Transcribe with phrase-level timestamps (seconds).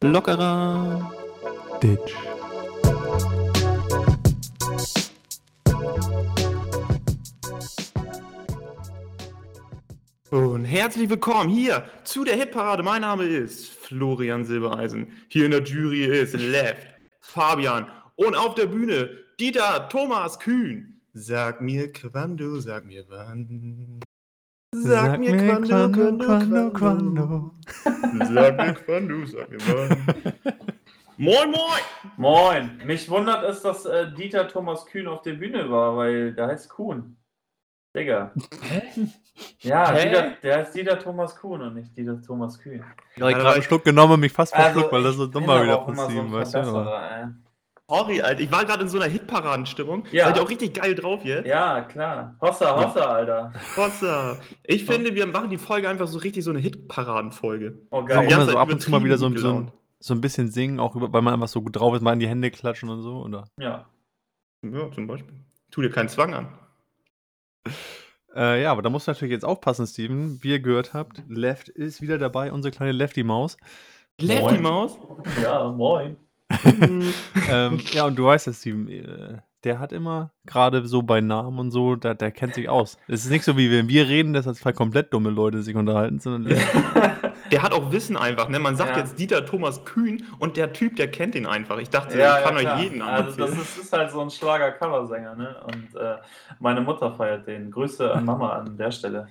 [0.00, 1.12] Lockerer
[1.82, 2.14] Ditch.
[10.30, 12.82] Und herzlich willkommen hier zu der Hitparade.
[12.82, 15.12] Mein Name ist Florian Silbereisen.
[15.28, 16.86] Hier in der Jury ist Left,
[17.20, 20.91] Fabian und auf der Bühne Dieter Thomas Kühn.
[21.14, 24.00] Sag mir quando, sag mir wann.
[24.74, 27.54] Sag, mir quando, quando, quando, quando.
[28.32, 30.32] Sag mir quando, sag mir wann.
[31.18, 31.82] Moin, moin!
[32.16, 32.80] Moin!
[32.86, 36.70] Mich wundert es, dass äh, Dieter Thomas Kühn auf der Bühne war, weil der heißt
[36.70, 37.16] Kuhn.
[37.94, 38.32] Digga.
[38.62, 38.82] Hä?
[39.60, 40.08] Ja, Hä?
[40.08, 42.78] Dieter, der heißt Dieter Thomas Kuhn und nicht Dieter Thomas Kühn.
[42.80, 45.16] Ja, ich Ja, gerade aber einen Schluck genommen und mich fast Also, verschluckt, weil das
[45.16, 47.41] so dumm aber wieder auch immer so ein passieren, weißt du?
[47.92, 48.40] Sorry, Alter.
[48.40, 50.06] Ich war gerade in so einer Hitparadenstimmung.
[50.12, 50.24] Ja.
[50.26, 51.46] Seid ihr auch richtig geil drauf jetzt?
[51.46, 52.36] Ja, klar.
[52.40, 53.52] Hossa, Hossa, Alter.
[53.76, 54.38] Hossa.
[54.64, 57.82] Ich finde, wir machen die Folge einfach so richtig so eine Hitparadenfolge.
[57.90, 58.30] Oh, geil.
[58.30, 58.36] Ja.
[58.36, 59.72] immer so ab und zu mal wieder so, so, gelaunt.
[60.00, 62.20] so ein bisschen singen, auch über, weil man einfach so gut drauf ist, mal in
[62.20, 63.44] die Hände klatschen und so, oder?
[63.58, 63.84] Ja.
[64.62, 65.34] Ja, zum Beispiel.
[65.70, 66.48] Tu dir keinen Zwang an.
[68.34, 70.42] Äh, ja, aber da musst du natürlich jetzt aufpassen, Steven.
[70.42, 73.58] Wie ihr gehört habt, Left ist wieder dabei, unsere kleine Lefty-Maus.
[74.18, 74.62] Lefty Moin.
[74.62, 74.98] Maus?
[75.42, 76.16] Ja, moin.
[77.50, 81.70] ähm, ja, und du weißt Steven, äh, der hat immer, gerade so bei Namen und
[81.70, 82.98] so, der, der kennt sich aus.
[83.06, 85.76] Es ist nicht so, wie wenn wir reden, dass das zwei komplett dumme Leute sich
[85.76, 86.56] unterhalten, sondern
[87.52, 88.58] Der hat auch Wissen einfach, ne?
[88.58, 89.02] Man sagt Ja.
[89.02, 91.78] jetzt Dieter Thomas Kühn und der Typ, der kennt ihn einfach.
[91.78, 94.30] Ich dachte, Ja, ich kann ja, euch jeden Also das ist, ist halt so ein
[94.30, 95.56] Schlager-Coversänger, ne?
[95.66, 96.16] Und äh,
[96.60, 97.70] meine Mutter feiert den.
[97.70, 99.28] Grüße an Mama an der Stelle.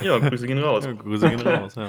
[0.00, 0.84] Ja, Grüße gehen raus.
[0.86, 1.74] ja, Grüße gehen raus.
[1.74, 1.88] Ja.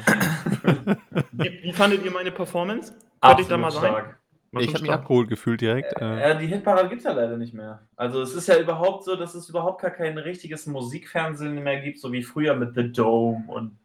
[1.31, 2.93] Wie, wie fandet ihr meine Performance?
[3.21, 4.15] Könnte ich da mal sein?
[4.59, 5.94] Ich habe mich abgeholt gefühlt direkt.
[6.02, 7.88] Äh, Ja, die Hitparade gibt es ja leider nicht mehr.
[7.95, 11.99] Also es ist ja überhaupt so, dass es überhaupt gar kein richtiges Musikfernsehen mehr gibt,
[11.99, 13.77] so wie früher mit The Dome und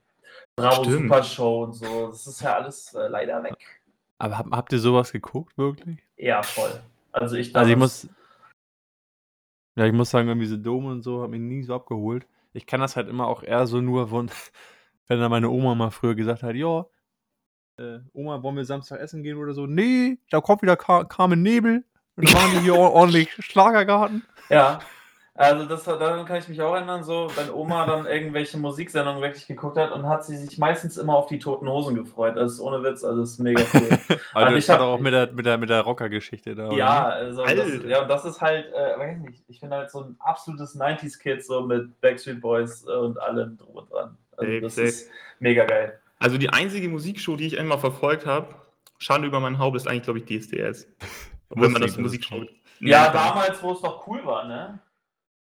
[0.56, 1.02] Bravo Stimmt.
[1.02, 2.08] Super Show und so.
[2.08, 3.54] Das ist ja alles äh, leider weg.
[4.18, 5.98] aber hab, habt ihr sowas geguckt, wirklich?
[6.16, 6.80] Ja, voll.
[7.12, 8.08] Also ich Also ich muss.
[9.76, 12.26] Ja, ich muss sagen, irgendwie diese Dome und so hat mich nie so abgeholt.
[12.52, 14.30] Ich kann das halt immer auch eher so nur von,
[15.08, 16.86] wenn dann meine Oma mal früher gesagt hat, ja,
[17.82, 19.66] äh, Oma, wollen wir Samstag essen gehen oder so?
[19.66, 21.84] Nee, da kommt wieder Car Carmen Nebel.
[22.16, 24.22] Und dann waren die hier or- ordentlich Schlagergarten.
[24.48, 24.80] Ja.
[25.34, 29.46] Also das, daran kann ich mich auch erinnern, so wenn Oma dann irgendwelche Musiksendungen wirklich
[29.46, 32.36] geguckt hat und hat sie sich meistens immer auf die toten Hosen gefreut.
[32.36, 33.88] Das ist ohne Witz, also das ist mega cool.
[34.34, 36.70] Also ich ich hatte auch mit der, mit der, mit der Rocker-Geschichte da.
[36.72, 40.00] Ja, also das, ja, und das ist halt, äh, weiß nicht, ich finde halt so
[40.02, 44.18] ein absolutes 90s-Kid so mit Backstreet Boys und allem drum und dran.
[44.36, 45.10] Also das ist
[45.40, 45.98] mega geil.
[46.22, 48.54] Also die einzige Musikshow, die ich einmal verfolgt habe,
[48.98, 50.86] Schande über mein Haupt, ist eigentlich, glaube ich, DSDS.
[51.50, 52.44] Wenn man das Musikshow.
[52.78, 54.80] Ja, damals, wo es noch cool war, ne?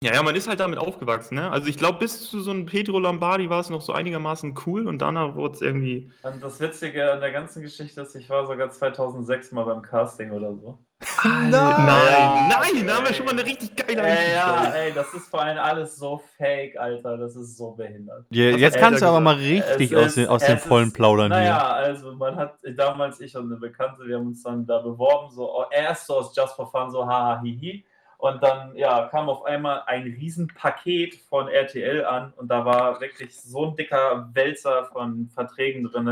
[0.07, 1.51] Ja, ja, man ist halt damit aufgewachsen, ne?
[1.51, 4.87] Also ich glaube, bis zu so einem Pedro Lombardi war es noch so einigermaßen cool
[4.87, 6.11] und danach wurde es irgendwie.
[6.23, 10.31] Und das Witzige an der ganzen Geschichte ist, ich war sogar 2006 mal beim Casting
[10.31, 10.79] oder so.
[11.25, 15.13] Nein, Ja, nein, da haben wir schon mal eine richtig geile Ey, ja, ey, das
[15.13, 17.19] ist vor allem alles so fake, Alter.
[17.19, 18.25] Das ist so behindert.
[18.31, 20.89] Ja, jetzt kannst du er aber mal richtig Es aus, ist- den, aus dem vollen
[20.89, 24.65] ist- Plaudern Naja, also man hat damals, ich und eine Bekannte, wir haben uns dann
[24.67, 27.85] da beworben, so oh, erst so aus Just for Fun, so haha, hihi.
[28.19, 33.39] Und dann ja, kam auf einmal ein Riesenpaket von RTL an und da war wirklich
[33.39, 36.09] so ein dicker Wälzer von Verträgen drin.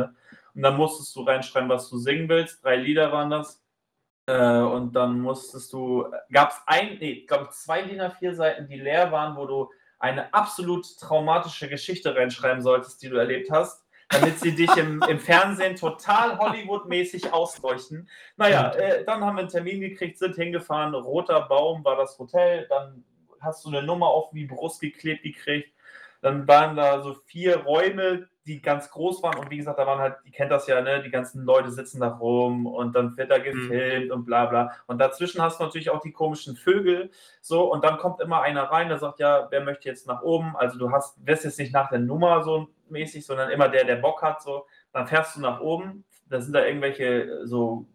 [0.54, 2.62] Und dann musstest du reinschreiben, was du singen willst.
[2.65, 3.62] Drei Lieder waren das.
[4.26, 8.69] Äh, und dann musstest du, gab es ein, nee, glaube ich, zwei DIN A4 Seiten,
[8.69, 13.84] die leer waren, wo du eine absolut traumatische Geschichte reinschreiben solltest, die du erlebt hast,
[14.09, 18.09] damit sie dich im, im Fernsehen total Hollywood-mäßig ausleuchten.
[18.37, 22.66] Naja, äh, dann haben wir einen Termin gekriegt, sind hingefahren, Roter Baum war das Hotel,
[22.69, 23.04] dann
[23.41, 25.74] hast du eine Nummer auf die Brust geklebt gekriegt,
[26.25, 29.39] dann waren da so vier Räume, die ganz groß waren.
[29.39, 32.01] Und wie gesagt, da waren halt, ihr kennt das ja, ne, die ganzen Leute sitzen
[32.01, 34.73] da rum und dann wird da gefilmt und bla bla.
[34.87, 37.11] Und dazwischen hast du natürlich auch die komischen Vögel,
[37.43, 40.57] so, und dann kommt immer einer rein, der sagt, ja, wer möchte jetzt nach oben?
[40.57, 43.97] Also du hast, wirst jetzt nicht nach der Nummer so mäßig, sondern immer der, der
[43.97, 44.65] Bock hat, so,
[44.95, 47.87] dann fährst du nach oben, da sind da irgendwelche so,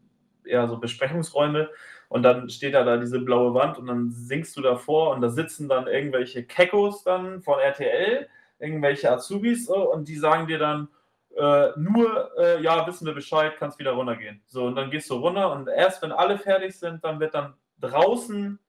[0.45, 1.67] ja, so Besprechungsräume
[2.09, 5.29] und dann steht da, da diese blaue Wand und dann singst du davor und da
[5.29, 8.27] sitzen dann irgendwelche Kekos dann von RTL,
[8.59, 10.89] irgendwelche Azubis so, und die sagen dir dann,
[11.37, 14.41] äh, nur, äh, ja, wissen wir Bescheid, kannst wieder runtergehen.
[14.47, 17.53] So, und dann gehst du runter und erst wenn alle fertig sind, dann wird dann
[17.79, 18.59] draußen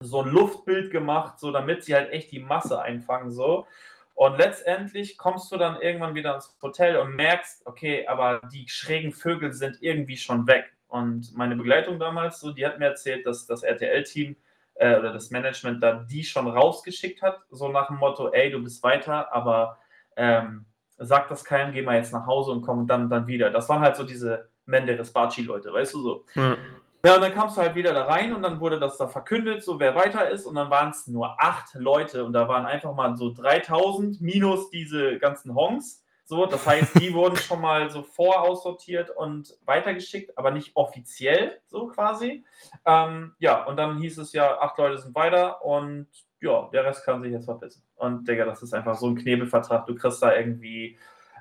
[0.00, 3.66] so ein Luftbild gemacht, so damit sie halt echt die Masse einfangen, so.
[4.14, 9.12] Und letztendlich kommst du dann irgendwann wieder ins Hotel und merkst, okay, aber die schrägen
[9.12, 10.73] Vögel sind irgendwie schon weg.
[10.94, 14.36] Und meine Begleitung damals, so, die hat mir erzählt, dass das RTL-Team
[14.76, 18.62] äh, oder das Management da die schon rausgeschickt hat, so nach dem Motto, ey, du
[18.62, 19.78] bist weiter, aber
[20.16, 23.50] ähm, sag das keinem, geh mal jetzt nach Hause und komm dann, dann wieder.
[23.50, 26.24] Das waren halt so diese Menderes Baci-Leute, weißt du so.
[26.36, 26.56] Ja.
[27.04, 29.64] Ja, und dann kamst du halt wieder da rein und dann wurde das da verkündet,
[29.64, 30.46] so wer weiter ist.
[30.46, 34.70] Und dann waren es nur acht Leute und da waren einfach mal so 3000 minus
[34.70, 36.03] diese ganzen Hongs.
[36.26, 41.88] So, das heißt, die wurden schon mal so voraussortiert und weitergeschickt, aber nicht offiziell, so
[41.88, 42.44] quasi.
[42.86, 46.08] Ähm, ja, und dann hieß es ja, acht Leute sind weiter und
[46.40, 47.82] ja, der Rest kann sich jetzt verpissen.
[47.96, 49.86] Und Digga, das ist einfach so ein Knebelvertrag.
[49.86, 50.98] Du kriegst da irgendwie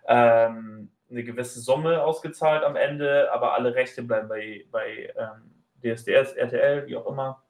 [0.08, 6.34] ähm, eine gewisse Summe ausgezahlt am Ende, aber alle Rechte bleiben bei, bei ähm, DSDS,
[6.34, 7.42] RTL, wie auch immer.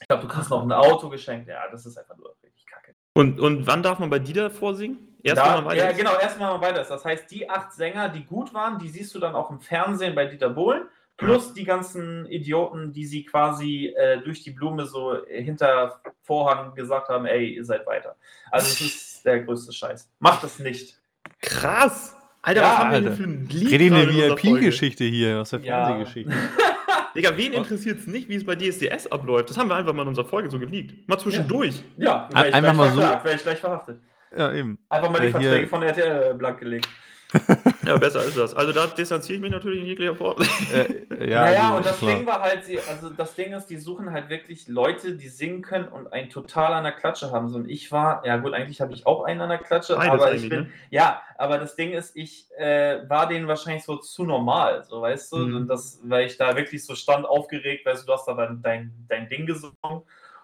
[0.00, 1.48] Ich glaube, du kriegst noch ein Auto geschenkt.
[1.48, 2.94] Ja, das ist einfach nur richtig kacke.
[3.14, 5.09] Und, und wann darf man bei Dieter vorsingen?
[5.22, 6.88] Erst Da- wenn man weiter ja, genau, erstmal mal weiter ist.
[6.90, 10.14] Das heißt, die acht Sänger, die gut waren, die siehst du dann auch im Fernsehen
[10.14, 10.84] bei Dieter Bohlen.
[11.16, 17.10] Plus die ganzen Idioten, die sie quasi äh, durch die Blume so hinter Vorhang gesagt
[17.10, 18.16] haben, ey, ihr seid weiter.
[18.50, 20.08] Also es ist der größte Scheiß.
[20.18, 20.98] Macht es nicht.
[21.42, 22.16] Krass!
[22.42, 23.08] Alter, Ja, was haben wir Alter.
[23.10, 24.30] denn für ein Lied Rede gerade eine?
[24.42, 25.86] VIP-Geschichte hier aus der Ja.
[25.88, 26.32] Fernsehgeschichte.
[27.14, 29.50] Digga, wen interessiert es nicht, wie es bei DSDS abläuft?
[29.50, 31.06] Das haben wir einfach mal in unserer Folge so geleakt.
[31.06, 31.82] Mal zwischendurch.
[31.98, 34.00] Ja, ich einfach mal so- wär ich gleich verhaftet.
[34.36, 34.78] Ja, eben.
[34.88, 36.88] Einfach mal die Äh, hier- Verträge von RTL blank gelegt.
[37.86, 38.54] Ja, besser ist das.
[38.54, 40.36] Also da distanziere ich mich natürlich in jeglicher Form.
[40.72, 42.14] Äh, ja, naja, also, und das klar.
[42.16, 45.62] Ding war halt, sie, also das Ding ist, die suchen halt wirklich Leute, die singen
[45.62, 47.48] können und einen total an der Klatsche haben.
[47.48, 50.12] So, und ich war, ja gut, eigentlich habe ich auch einen an der Klatsche, Beides
[50.12, 50.70] aber ich bin, ne?
[50.90, 55.32] ja, aber das Ding ist, ich äh, war denen wahrscheinlich so zu normal, so weißt
[55.32, 55.56] du, Mhm.
[55.56, 58.60] und das, weil ich da wirklich so stand aufgeregt, weißt du, du hast da dein,
[58.62, 59.74] dein, dein Ding gesungen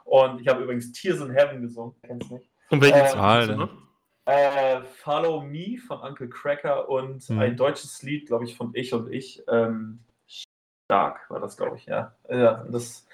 [0.05, 2.49] und ich habe übrigens Tears in Heaven gesungen, kennst du nicht?
[2.71, 3.71] Und welche Äh, du noch?
[4.27, 7.39] Äh, Follow Me von Uncle Cracker und Mhm.
[7.39, 9.43] ein deutsches Lied, glaube ich, von Ich und Ich.
[9.49, 10.01] Ähm,
[10.91, 12.15] stark war das, glaube ich, ja.
[12.29, 13.07] Ja, das,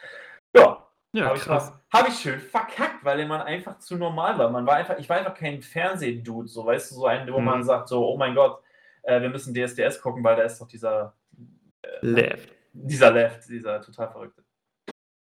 [0.56, 4.48] ja, Ja, habe ich, hab ich schön verkackt, weil man einfach zu normal war.
[4.50, 7.44] Man war einfach, ich war einfach kein Fernsehdude, so weißt du, so ein, wo Mhm.
[7.44, 8.62] man sagt, so, oh mein Gott,
[9.02, 11.14] äh, wir müssen DSDS gucken, weil da ist doch dieser,
[12.00, 12.48] Left.
[12.72, 14.41] dieser Left, dieser total verrückte.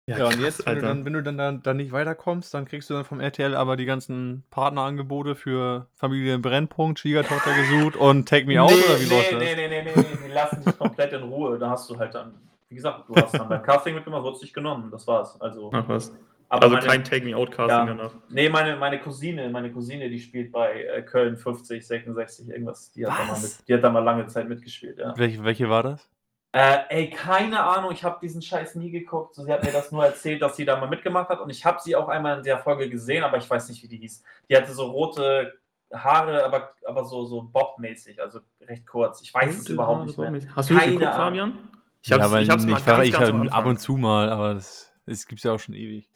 [0.09, 2.63] Ja, und krass, jetzt, wenn du, dann, wenn du dann, dann, dann nicht weiterkommst, dann
[2.63, 8.27] kriegst du dann vom RTL aber die ganzen Partnerangebote für Familie Brennpunkt, Schwiegertochter gesucht und
[8.27, 9.39] Take Me Out oder wie nee, läuft das?
[9.43, 11.59] nee, nee, nee, nee, nee, die lassen dich komplett in Ruhe.
[11.59, 12.35] Da hast du halt dann,
[12.69, 15.41] wie gesagt, du hast dann beim Casting mitgemacht, wurdest dich genommen, das war's.
[15.41, 16.13] Also, Ach was.
[16.47, 17.85] aber Also meine, kein Take Me Out Casting Ja.
[17.85, 18.13] danach.
[18.29, 22.93] Nee, meine, meine Cousine, meine Cousine, die spielt bei äh, Köln 50, 66, irgendwas.
[22.93, 25.13] Die hat, da mal, mit, die hat da mal lange Zeit mitgespielt, ja.
[25.17, 26.09] Welche, welche war das?
[26.53, 29.35] Äh, ey, keine Ahnung, ich habe diesen Scheiß nie geguckt.
[29.35, 31.65] So, sie hat mir das nur erzählt, dass sie da mal mitgemacht hat und ich
[31.65, 34.23] habe sie auch einmal in der Folge gesehen, aber ich weiß nicht, wie die hieß.
[34.49, 35.53] Die hatte so rote
[35.93, 39.21] Haare, aber, aber so, so Bob-mäßig, also recht kurz.
[39.21, 40.31] Ich weiß es überhaupt nicht mehr.
[40.55, 41.17] Hast du das Keine geguckt, Ahnung.
[41.25, 41.57] Fabian?
[42.01, 44.29] Ich ja, aber ich hab's nicht, mal ich, ganz, ich ganz ab und zu mal,
[44.29, 46.09] aber das, das gibt es ja auch schon ewig.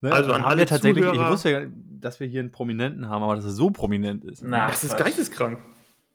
[0.00, 0.12] Ne?
[0.12, 1.60] Also an haben alle wir tatsächlich, ich Zuhörer- wusste ja,
[2.00, 4.42] dass wir hier einen Prominenten haben, aber dass er so prominent ist.
[4.42, 5.58] Na, Das ist geisteskrank.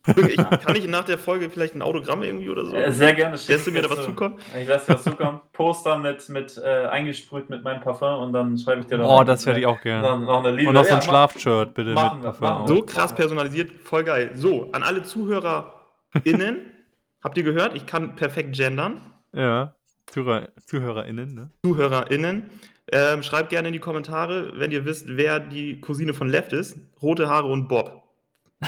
[0.06, 2.75] Wirklich, kann ich nach der Folge vielleicht ein Autogramm irgendwie oder so?
[2.75, 3.36] Äh, sehr gerne.
[3.48, 4.39] Lässt du mir da was zukommen?
[4.59, 5.42] Ich lasse dir was zukommen.
[5.53, 9.24] Poster mit, mit äh, eingesprüht mit meinem Parfum und dann schreibe ich dir dann Oh,
[9.24, 10.01] das hätte ich auch gerne.
[10.07, 10.69] Noch, noch eine Liebe.
[10.69, 11.94] Und noch so Ja, ein mach- Schlafshirt, bitte.
[11.94, 12.68] machen mit Parfum machen.
[12.68, 14.31] So krass personalisiert, voll geil.
[14.33, 16.57] So, an alle ZuhörerInnen,
[17.24, 17.75] habt ihr gehört?
[17.75, 19.01] Ich kann perfekt gendern.
[19.33, 19.75] Ja,
[20.07, 21.50] Zuhörer, ZuhörerInnen, ne?
[21.63, 22.50] ZuhörerInnen,
[22.92, 26.77] ähm, schreibt gerne in die Kommentare, wenn ihr wisst, wer die Cousine von Left ist.
[27.01, 28.00] Rote Haare und Bob.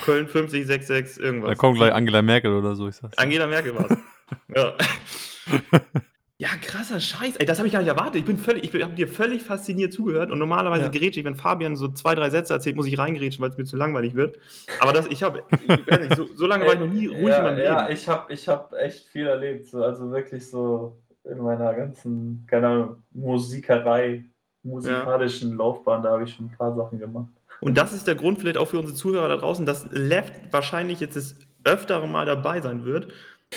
[0.01, 1.57] Köln 5066 Da irgendwas.
[1.57, 3.17] kommt gleich Angela Merkel oder so, ich sag's.
[3.17, 3.97] Angela Merkel war's.
[4.55, 4.73] ja.
[6.39, 7.37] Ja, krasser Scheiß.
[7.37, 8.15] Ey, das habe ich gar nicht erwartet.
[8.15, 10.89] Ich bin völlig, ich habe dir völlig fasziniert zugehört und normalerweise Ja.
[10.89, 13.63] grätsche ich, wenn Fabian so zwei, drei Sätze erzählt, muss ich reingrätschen, weil es mir
[13.65, 14.37] zu langweilig wird.
[14.79, 15.43] Aber das, ich habe,
[16.17, 17.67] so, so lange war ich noch nie ruhig in ja, meinem Leben.
[17.67, 19.67] ja, ich habe ich hab echt viel erlebt.
[19.67, 24.25] So, also wirklich so in meiner ganzen, keine Ahnung, Musikerei,
[24.63, 27.29] musikalischen Laufbahn, da habe ich schon ein paar Sachen gemacht.
[27.63, 30.99] Und das ist der Grund vielleicht auch für unsere Zuhörer da draußen, dass Left wahrscheinlich
[30.99, 33.07] jetzt das öftere Mal dabei sein wird.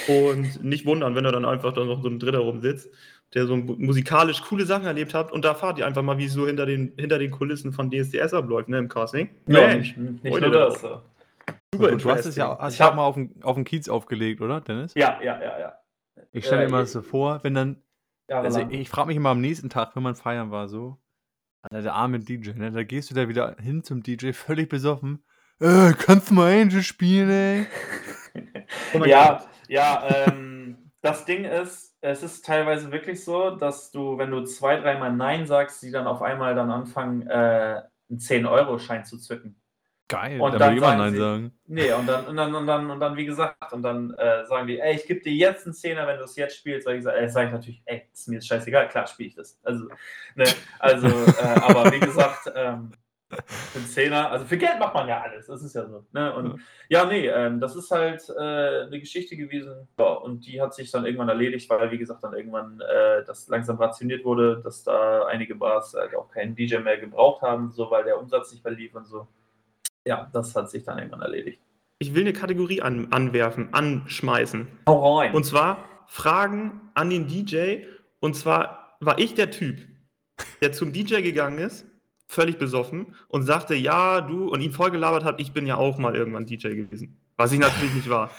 [0.08, 2.88] Und nicht wundern, wenn er dann einfach da noch so ein Dritter rumsitzt,
[3.34, 5.32] der so musikalisch coole Sachen erlebt hat.
[5.32, 7.90] Und da fahrt ihr einfach mal, wie es so hinter den, hinter den Kulissen von
[7.90, 9.30] DSDS abläuft, ne, im Casting.
[9.46, 10.80] Mensch, nicht, nicht nur da das.
[10.80, 11.00] So.
[11.74, 13.88] super du hast es ja hast Ich ja auch hab- mal auf den, auf Kiez
[13.88, 14.94] aufgelegt, oder, Dennis?
[14.94, 15.72] Ja, ja, ja, ja.
[16.32, 17.82] Ich stelle Äh, mir mal so vor, wenn dann,
[18.28, 20.98] ja also ich frage mich immer am nächsten Tag, wenn man feiern war, so,
[21.70, 22.70] Alter, der arme DJ, ne?
[22.70, 25.24] Da gehst du da wieder hin zum DJ, völlig besoffen.
[25.60, 27.66] Äh, kannst du mal Angel spielen, ey?
[28.92, 29.48] Oh ja, Gott.
[29.68, 34.76] ja, ähm, das Ding ist, es ist teilweise wirklich so, dass du, wenn du zwei,
[34.76, 39.60] dreimal Nein sagst, sie dann auf einmal dann anfangen, äh, einen 10-Euro-Schein zu zücken.
[40.08, 41.52] Geil, Und da dann will Nein sie- sagen.
[41.66, 44.68] Nee, und dann, und dann, und dann, und dann wie gesagt, und dann äh, sagen
[44.68, 46.84] die, ey, ich gebe dir jetzt einen Zehner, wenn du es jetzt spielst.
[46.86, 49.58] Sag ich, äh, sag ich natürlich, ey, ist mir jetzt scheißegal, klar spiele ich das.
[49.64, 49.88] Also,
[50.36, 50.44] ne,
[50.78, 52.92] also äh, aber wie gesagt, ähm,
[53.28, 56.06] für einen Zehner, also für Geld macht man ja alles, das ist ja so.
[56.12, 56.32] Ne?
[56.36, 59.88] Und ja, nee, ähm, das ist halt äh, eine Geschichte gewesen.
[59.98, 63.48] Ja, und die hat sich dann irgendwann erledigt, weil, wie gesagt, dann irgendwann äh, das
[63.48, 67.90] langsam rationiert wurde, dass da einige Bars halt auch keinen DJ mehr gebraucht haben, so
[67.90, 69.26] weil der Umsatz nicht mehr lief und so.
[70.06, 71.60] Ja, das hat sich dann irgendwann erledigt.
[71.98, 74.68] Ich will eine Kategorie an, anwerfen, anschmeißen.
[74.88, 75.34] Hau rein.
[75.34, 77.84] Und zwar Fragen an den DJ.
[78.20, 79.78] Und zwar war ich der Typ,
[80.62, 81.86] der zum DJ gegangen ist,
[82.28, 86.14] völlig besoffen, und sagte, ja, du, und ihn vollgelabert hat, ich bin ja auch mal
[86.14, 87.20] irgendwann DJ gewesen.
[87.36, 88.30] Was ich natürlich nicht war.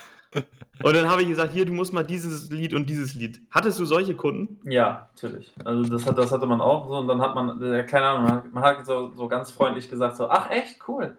[0.83, 3.41] Und dann habe ich gesagt, hier, du musst mal dieses Lied und dieses Lied.
[3.49, 4.59] Hattest du solche Kunden?
[4.69, 5.53] Ja, natürlich.
[5.63, 8.23] Also das, hat, das hatte man auch so und dann hat man, äh, keine Ahnung,
[8.23, 11.17] man hat, man hat so, so ganz freundlich gesagt, so, ach echt, cool.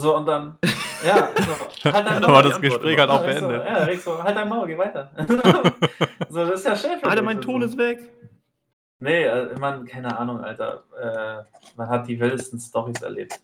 [0.00, 0.58] So und dann,
[1.06, 2.32] ja, so, halt dein Maul.
[2.32, 3.66] war das Antwort Gespräch halt auch ich so, beendet.
[3.66, 5.10] ja, ich so, halt dein Maul, geh weiter.
[6.28, 7.68] so, das ist ja schön für Alter, mein Ton so.
[7.68, 8.00] ist weg.
[8.98, 10.84] Nee, äh, man, keine Ahnung, Alter.
[11.00, 11.44] Äh,
[11.76, 13.38] man hat die wildesten Stories erlebt.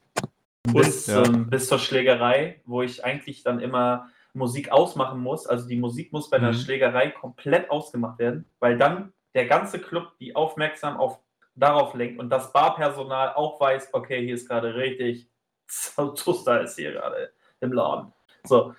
[0.65, 1.23] Bis, Ja.
[1.25, 5.47] ähm, bis zur Schlägerei, wo ich eigentlich dann immer Musik ausmachen muss.
[5.47, 6.53] Also die Musik muss bei Mhm.
[6.53, 11.21] Schlägerei komplett ausgemacht werden, weil dann der ganze Club die aufmerksam auf,
[11.55, 15.29] darauf lenkt und das Barpersonal auch weiß, okay, hier ist gerade richtig
[15.67, 18.13] Zuster ist hier gerade im Laden.
[18.45, 18.75] So,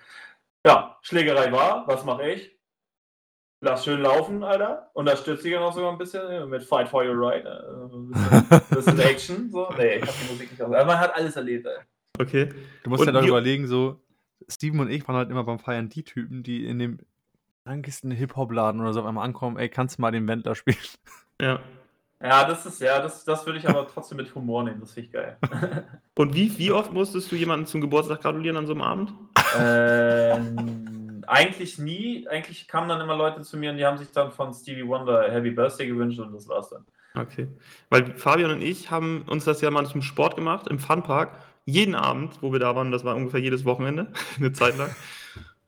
[0.66, 2.56] ja, Schlägerei war, was mache ich?
[3.60, 4.90] Lass schön laufen, Alter.
[4.94, 7.44] Unterstütze ich ja noch sogar ein bisschen mit Fight for Your Right.
[7.44, 8.10] äh, Ein
[8.70, 9.50] bisschen, bisschen Action.
[9.50, 9.68] So.
[9.76, 10.68] Nee, ich hab die Musik nicht aus.
[10.72, 11.78] Aber man hat alles erlebt, ey.
[12.20, 12.48] Okay.
[12.84, 14.00] Du musst ja wie- überlegen, so,
[14.48, 16.98] Steven und ich waren halt immer beim Feiern die Typen, die in dem
[17.64, 20.78] krankesten Hip-Hop-Laden oder so auf einmal ankommen, ey, kannst du mal den Wendler spielen?
[21.40, 21.60] Ja.
[22.20, 24.80] Ja, das ist, ja, das, das würde ich aber trotzdem mit Humor nehmen.
[24.80, 25.36] Das finde ich geil.
[26.16, 29.12] Und wie, wie oft musstest du jemanden zum Geburtstag gratulieren an so einem Abend?
[29.56, 32.26] ähm, eigentlich nie.
[32.28, 35.30] Eigentlich kamen dann immer Leute zu mir und die haben sich dann von Stevie Wonder
[35.30, 36.84] Happy Birthday gewünscht und das war's dann.
[37.14, 37.48] Okay.
[37.90, 41.30] Weil Fabian und ich haben uns das ja mal zum Sport gemacht im Funpark.
[41.64, 44.90] Jeden Abend, wo wir da waren, das war ungefähr jedes Wochenende, eine Zeit lang,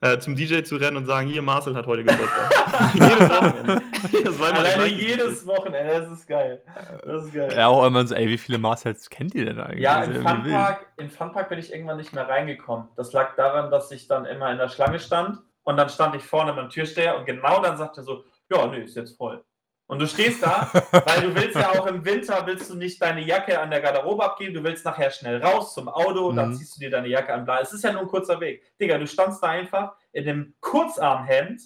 [0.03, 2.51] äh, zum DJ zu rennen und sagen, hier, Marcel hat heute Geburtstag.
[2.95, 3.83] jedes Wochenende.
[4.25, 6.63] Das Alleine jedes Wochenende, das ist geil.
[7.05, 7.53] Das ist geil.
[7.55, 9.83] Ja, auch immer so, ey, wie viele Marcells kennt ihr denn eigentlich?
[9.83, 10.23] Ja, im.
[10.23, 12.89] Funpark, im Funpark bin ich irgendwann nicht mehr reingekommen.
[12.97, 16.23] Das lag daran, dass ich dann immer in der Schlange stand und dann stand ich
[16.23, 19.45] vorne beim Türsteher und genau dann sagte er so, ja, nee, ist jetzt voll.
[19.91, 23.23] Und du stehst da, weil du willst ja auch im Winter, willst du nicht deine
[23.23, 26.55] Jacke an der Garderobe abgeben, du willst nachher schnell raus zum Auto, dann Mhm.
[26.55, 27.45] ziehst du dir deine Jacke an.
[27.45, 27.61] Bla.
[27.61, 28.63] Es ist ja nur ein kurzer Weg.
[28.81, 31.61] Digga, du standst da einfach in dem Kurzarmhemd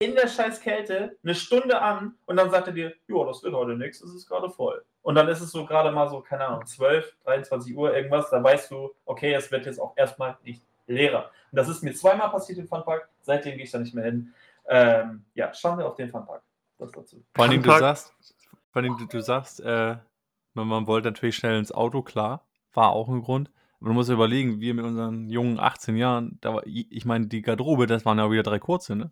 [0.00, 3.54] in der scheiß Kälte eine Stunde an und dann sagt er dir, ja, das wird
[3.54, 4.84] heute nichts, es ist gerade voll.
[5.00, 8.42] Und dann ist es so gerade mal so, keine Ahnung, 12, 23 Uhr irgendwas, da
[8.42, 11.30] weißt du, okay, es wird jetzt auch erstmal nicht leerer.
[11.50, 14.34] Und das ist mir zweimal passiert im Funpark, seitdem gehe ich da nicht mehr hin.
[14.68, 16.42] Ähm, ja, schauen wir auf den Funpark.
[16.82, 17.24] Das dazu.
[17.34, 18.14] Vor allem, du sagst,
[18.72, 19.96] vor allem, du, du sagst, äh,
[20.54, 23.50] man, man wollte natürlich schnell ins Auto, klar, war auch ein Grund.
[23.80, 27.26] Aber du musst dir überlegen, wir mit unseren jungen 18 Jahren, da war, ich meine,
[27.26, 29.10] die Garderobe, das waren ja wieder drei kurze, ne?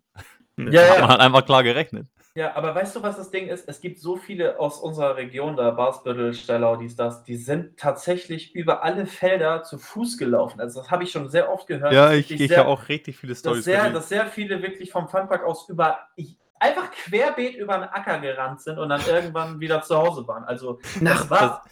[0.57, 1.01] Ja, Hat ja.
[1.01, 2.07] man halt einfach klar gerechnet.
[2.35, 3.67] Ja, aber weißt du, was das Ding ist?
[3.67, 8.55] Es gibt so viele aus unserer Region, da Barsbüttel, Stellau, dies, das, die sind tatsächlich
[8.55, 10.61] über alle Felder zu Fuß gelaufen.
[10.61, 11.91] Also das habe ich schon sehr oft gehört.
[11.91, 13.93] Ja, dass ich, ich sehr- habe auch richtig viele dass Storys sehr, gelesen.
[13.95, 18.61] dass sehr viele wirklich vom Funpark aus über ich, einfach querbeet über den Acker gerannt
[18.61, 20.43] sind und dann irgendwann wieder zu Hause waren.
[20.43, 21.65] Also Nach war,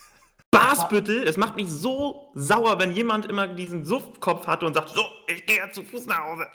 [0.52, 5.04] Basbüttel, es macht mich so sauer, wenn jemand immer diesen Suffkopf hatte und sagt, so,
[5.28, 6.48] ich gehe jetzt zu Fuß nach Hause.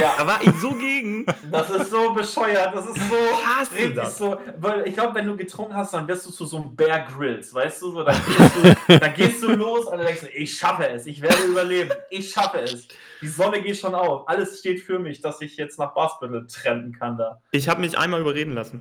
[0.00, 1.26] ja, Da war ich so gegen.
[1.50, 3.16] das ist so bescheuert, das ist so
[3.46, 4.16] hasse das.
[4.16, 7.00] so, weil ich glaube, wenn du getrunken hast, dann wirst du zu so einem Bear
[7.00, 8.56] Grylls, weißt du, so, dann gehst
[8.88, 11.90] du, dann gehst du los und dann denkst du, ich schaffe es, ich werde überleben,
[12.08, 12.88] ich schaffe es.
[13.20, 16.96] Die Sonne geht schon auf, alles steht für mich, dass ich jetzt nach Basbüttel trennen
[16.98, 17.40] kann da.
[17.50, 18.80] Ich habe mich einmal überreden lassen.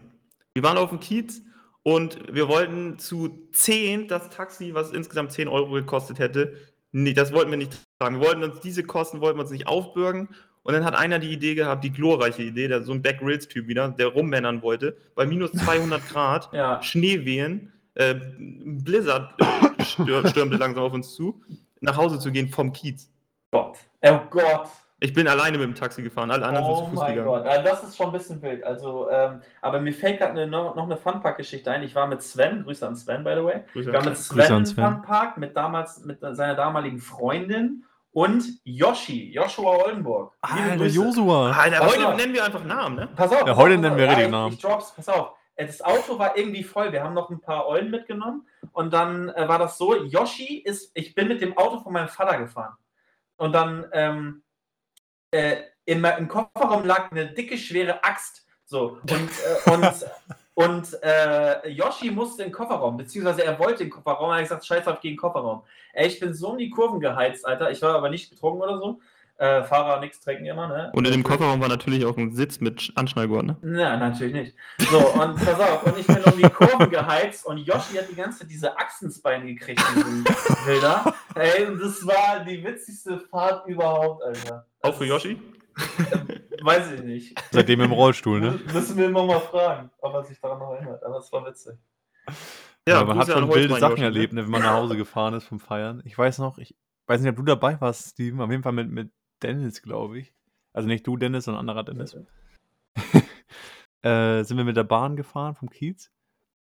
[0.54, 1.42] Wir waren auf dem Kiez
[1.84, 6.54] und wir wollten zu 10 das Taxi, was insgesamt 10 Euro gekostet hätte,
[6.92, 8.20] nee, das wollten wir nicht tragen.
[8.20, 10.30] Wir wollten uns diese Kosten wollten wir uns nicht aufbürgen.
[10.64, 13.48] Und dann hat einer die Idee gehabt, die glorreiche Idee, der, so ein Back Grills
[13.48, 20.28] Typ wieder, der rummännern wollte, bei minus 200 Grad, Ja, Schneewehen, äh, Blizzard äh, stür
[20.28, 21.42] stürmte langsam auf uns zu,
[21.80, 23.10] nach Hause zu gehen vom Kiez.
[23.52, 23.78] Gott.
[24.04, 24.70] Oh Gott.
[25.04, 27.28] Ich bin alleine mit dem Taxi gefahren, alle anderen sind Oh zu Fuß mein gegangen.
[27.28, 28.64] Gott, also das ist schon ein bisschen wild.
[28.64, 31.82] Also, ähm, aber mir fällt gerade eine, noch, noch eine Funpark-Geschichte ein.
[31.82, 33.62] Ich war mit Sven, Grüße an Sven, by the way.
[33.74, 34.58] Grüße Ich war an mit Sven.
[34.58, 34.66] Im.
[34.68, 40.34] Funpark, mit damals mit seiner damaligen Freundin und Yoshi, Joshua Oldenburg.
[40.56, 40.86] Liebe Alter.
[40.86, 41.52] Josua.
[41.52, 42.16] Alter, Pass heute auf.
[42.16, 43.10] nennen wir einfach Namen, ne?
[43.16, 43.48] Pass auf.
[43.48, 44.10] Ja, heute nennen wir auf.
[44.12, 44.54] richtig ich, Namen.
[44.54, 45.32] Ich drops, pass auf.
[45.56, 46.92] äh, das Auto war irgendwie voll.
[46.92, 48.46] Wir haben noch ein paar Eulen mitgenommen.
[48.72, 52.08] Und dann äh, war das so: Yoshi ist, ich bin mit dem Auto von meinem
[52.10, 52.74] Vater gefahren.
[53.38, 54.44] Und dann ähm,
[55.32, 58.46] äh, im, im Kofferraum lag eine dicke, schwere Axt.
[58.66, 59.00] So.
[59.02, 60.06] Und, äh, und,
[60.54, 64.30] und äh, Yoshi musste in den Kofferraum, beziehungsweise er wollte in den Kofferraum.
[64.30, 65.64] Er hat gesagt: Scheiß auf gegen den Kofferraum.
[65.94, 67.72] Ey, ich bin so um die Kurven geheizt, Alter.
[67.72, 69.02] Ich war aber nicht betrunken oder so.
[69.42, 70.92] Äh, Fahrer nichts trinken immer, ne?
[70.94, 73.58] Und in dem Kofferraum war natürlich auch ein Sitz mit Anschnallgurt, ne?
[73.64, 74.56] Na, natürlich nicht.
[74.78, 78.14] So, und pass auf, und ich bin um die Kurven geheizt und Yoshi hat die
[78.14, 80.24] ganze Zeit diese Achsensbeine gekriegt, diesen
[80.64, 81.16] Bilder.
[81.34, 84.68] Ey, und das war die witzigste Fahrt überhaupt, Alter.
[84.84, 85.42] Auch für Yoshi?
[86.62, 87.44] Weiß ich nicht.
[87.50, 88.60] Seitdem im Rollstuhl, ne?
[88.72, 91.04] Müssen wir immer mal fragen, ob er sich daran noch erinnert.
[91.04, 91.80] Aber es war witzig.
[92.88, 94.06] Ja, man hat schon wilde Sachen Yoshi, ne?
[94.06, 96.04] erlebt, ne, wenn man nach Hause gefahren ist vom Feiern.
[96.06, 96.76] Ich weiß noch, ich
[97.08, 98.40] weiß nicht, ob du dabei warst, Steven.
[98.40, 99.10] Auf jeden Fall mit, mit
[99.44, 100.34] Dennis, glaube ich.
[100.74, 102.16] Also nicht du, Dennis, sondern ein anderer Dennis.
[104.04, 106.12] äh, sind wir mit der Bahn gefahren vom Kiez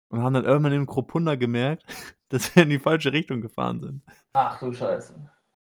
[0.09, 1.85] und haben dann irgendwann in Kropunda gemerkt,
[2.29, 4.03] dass wir in die falsche Richtung gefahren sind.
[4.33, 5.15] Ach du Scheiße.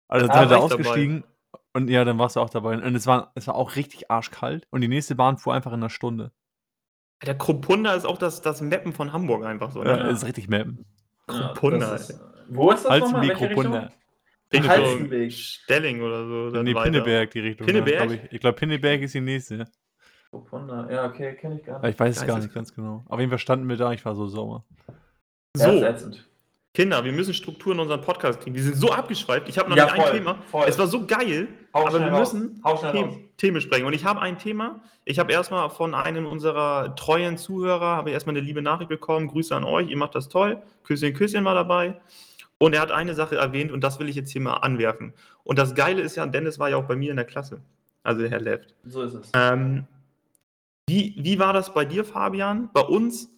[0.08, 0.80] Also dann Ah, sind wir da ich dabei.
[0.84, 1.24] ausgestiegen
[1.74, 2.74] und ja, dann warst du auch dabei.
[2.74, 5.80] Und es war, es war auch richtig arschkalt und die nächste Bahn fuhr einfach in
[5.80, 6.32] einer Stunde.
[7.24, 10.04] Der Kruppunda ist auch das, das Mappen von Hamburg einfach so, Ja, ne?
[10.04, 10.86] das ist richtig mappen.
[11.28, 13.22] Ja, Kropunda, ist, wo ist das nochmal?
[13.22, 13.64] wie Welche Richtung?
[13.64, 13.92] Kropunda.
[14.52, 15.32] Halstenweg.
[15.32, 16.50] Stelling oder so.
[16.50, 16.90] dann Nee, weiter.
[16.90, 17.66] Pinneberg die Richtung.
[17.66, 18.08] Pinneberg?
[18.08, 19.66] Ne, glaub ich ich glaube, Pinneberg ist die nächste.
[20.90, 21.94] Ja, okay, kenne ich gar Aber nicht.
[21.94, 23.04] ich weiß es gar nicht ganz genau.
[23.08, 24.64] Auf jeden Fall standen wir da, ich war so sauer.
[25.54, 25.82] So.
[26.74, 28.54] Kinder, wir müssen Struktur in unseren Podcast kriegen.
[28.54, 29.48] Die sind so abgeschweift.
[29.48, 30.38] Ich habe noch Ja, nicht voll, ein Thema.
[30.50, 30.66] voll.
[30.68, 32.34] Es war so geil, Hau aber wir raus.
[32.34, 32.62] müssen.
[32.92, 33.86] Themen, Themen sprechen.
[33.86, 34.82] Und ich habe ein Thema.
[35.04, 39.28] Ich habe erstmal von einem unserer treuen Zuhörer, habe ich erstmal eine liebe Nachricht bekommen.
[39.28, 40.62] Grüße an euch, ihr macht das toll.
[40.84, 41.98] Küsschen, Küsschen war dabei.
[42.58, 45.14] Und er hat eine Sache erwähnt und das will ich jetzt hier mal anwerfen.
[45.44, 47.62] Und das Geile ist ja, Dennis war ja auch bei mir in der Klasse.
[48.02, 48.74] Also der Herr Left.
[48.84, 49.30] So ist es.
[49.34, 49.86] Ähm,
[50.88, 52.70] wie, wie war das bei dir, Fabian?
[52.72, 53.30] Bei uns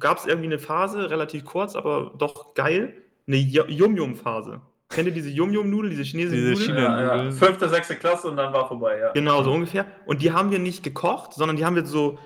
[0.00, 2.94] gab es irgendwie eine Phase, relativ kurz, aber doch geil,
[3.28, 4.60] eine Yu- Yum-Yum-Phase.
[4.88, 6.76] Kennt ihr diese Yum-Yum-Nudeln, diese chinesischen Diese Nudeln?
[6.76, 7.16] China- Ja, ja.
[7.16, 7.32] Nudeln.
[7.32, 9.12] Fünfte, sechste Klasse und dann war vorbei, ja.
[9.12, 9.86] Genau, so ungefähr.
[10.06, 12.18] Und die haben wir nicht gekocht, sondern die haben wir so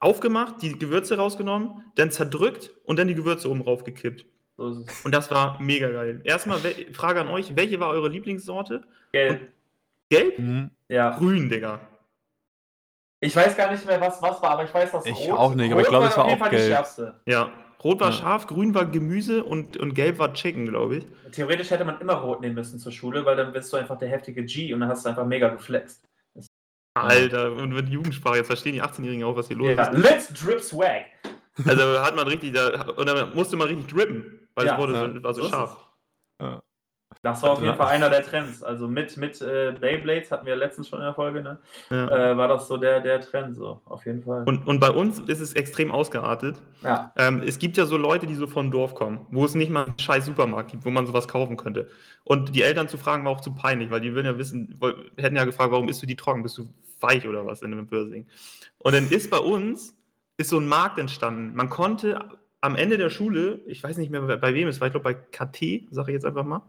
[0.00, 4.26] aufgemacht, die Gewürze rausgenommen, dann zerdrückt und dann die Gewürze oben raufgekippt.
[4.56, 5.04] So ist es.
[5.04, 6.20] Und das war mega geil.
[6.24, 6.58] Erstmal
[6.92, 8.82] Frage an euch, welche war eure Lieblingssorte?
[9.12, 9.52] Gelb.
[10.10, 10.38] Gelb?
[10.38, 10.70] Mhm.
[10.88, 11.16] Ja.
[11.16, 11.80] Grün, Digga.
[13.20, 15.72] Ich weiß gar nicht mehr, was was war, aber ich weiß, dass Ich auch nicht,
[15.72, 16.68] aber ich Rot glaube, es war auf jeden auch Fall die gelb.
[16.72, 17.20] schärfste.
[17.26, 17.50] Ja.
[17.82, 18.12] Rot war Ja.
[18.16, 21.06] scharf, grün war Gemüse und, und gelb war Chicken, glaube ich.
[21.32, 24.08] Theoretisch hätte man immer rot nehmen müssen zur Schule, weil dann bist du einfach der
[24.08, 26.06] heftige G und dann hast du einfach mega geflext.
[26.96, 29.86] Alter, und mit Jugendsprache, jetzt verstehen die 18-Jährigen auch, was hier los Ja.
[29.88, 29.98] ist.
[30.02, 31.06] Let's drip swag.
[31.66, 34.74] Also hat man richtig, da, und dann musste man richtig drippen, weil Ja.
[34.74, 35.12] es wurde Ja.
[35.12, 35.76] so, war so scharf.
[37.22, 37.76] Das war auf jeden Ja.
[37.76, 38.62] Fall einer der Trends.
[38.62, 41.58] Also mit, mit äh, Beyblades hatten wir letztens schon in der Folge, ne?
[41.88, 42.32] Ja.
[42.32, 44.44] Äh, war das so der, der Trend, so, auf jeden Fall.
[44.46, 46.56] Und, und bei uns ist es extrem ausgeartet.
[46.82, 47.12] ja.
[47.16, 49.84] Ähm, es gibt ja so Leute, die so vom Dorf kommen, wo es nicht mal
[49.86, 51.88] einen scheiß Supermarkt gibt, wo man sowas kaufen könnte.
[52.24, 54.78] Und die Eltern zu fragen war auch zu peinlich, weil die würden ja wissen,
[55.16, 56.42] hätten ja gefragt, warum isst du die trocken?
[56.42, 56.68] Bist du
[57.00, 58.26] weich oder was in einem Börsing?
[58.78, 59.96] Und dann ist bei uns
[60.36, 61.54] ist so ein Markt entstanden.
[61.54, 62.18] Man konnte
[62.64, 65.14] am Ende der Schule, ich weiß nicht mehr bei, wem es war, ich glaube bei
[65.14, 66.62] KT, sage ich jetzt einfach mal,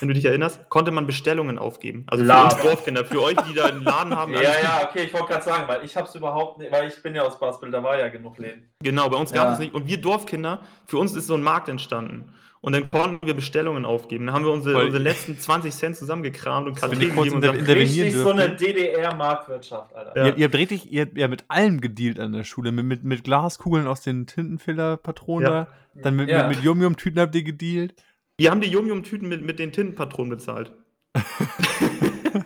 [0.00, 2.04] wenn du dich erinnerst, konnte man Bestellungen aufgeben.
[2.08, 4.32] Also für uns Dorfkinder, für euch, die da einen Laden haben.
[4.34, 7.00] Ja, ja, okay, ich wollte gerade sagen, weil ich habe es überhaupt nicht, weil ich
[7.00, 8.68] bin ja aus Basel, da war ja genug Läden.
[8.82, 9.52] Genau, bei uns gab Ja.
[9.52, 9.72] es nicht.
[9.72, 12.34] Und wir Dorfkinder, für uns ist so ein Markt entstanden.
[12.66, 14.26] Und dann konnten wir Bestellungen aufgeben.
[14.26, 18.12] Dann haben wir unsere, unsere letzten 20 Cent zusammengekramt und kurz gegeben und inter- Richtig
[18.12, 18.56] so eine.
[18.56, 20.16] DDR-Marktwirtschaft, Alter.
[20.16, 20.26] Ja.
[20.26, 22.72] Ihr, ihr habt richtig, ihr habt ja mit allem gedealt an der Schule.
[22.72, 25.50] Mit, mit, mit Glaskugeln aus den Tintenfiller-Patronen Ja.
[25.50, 25.68] da.
[26.02, 26.48] Dann mit, Ja.
[26.48, 27.94] mit, mit Yum-Yum-Tüten habt ihr gedealt.
[28.36, 30.72] wir haben die Yum-Yum-Tüten mit, mit den Tintenpatronen bezahlt.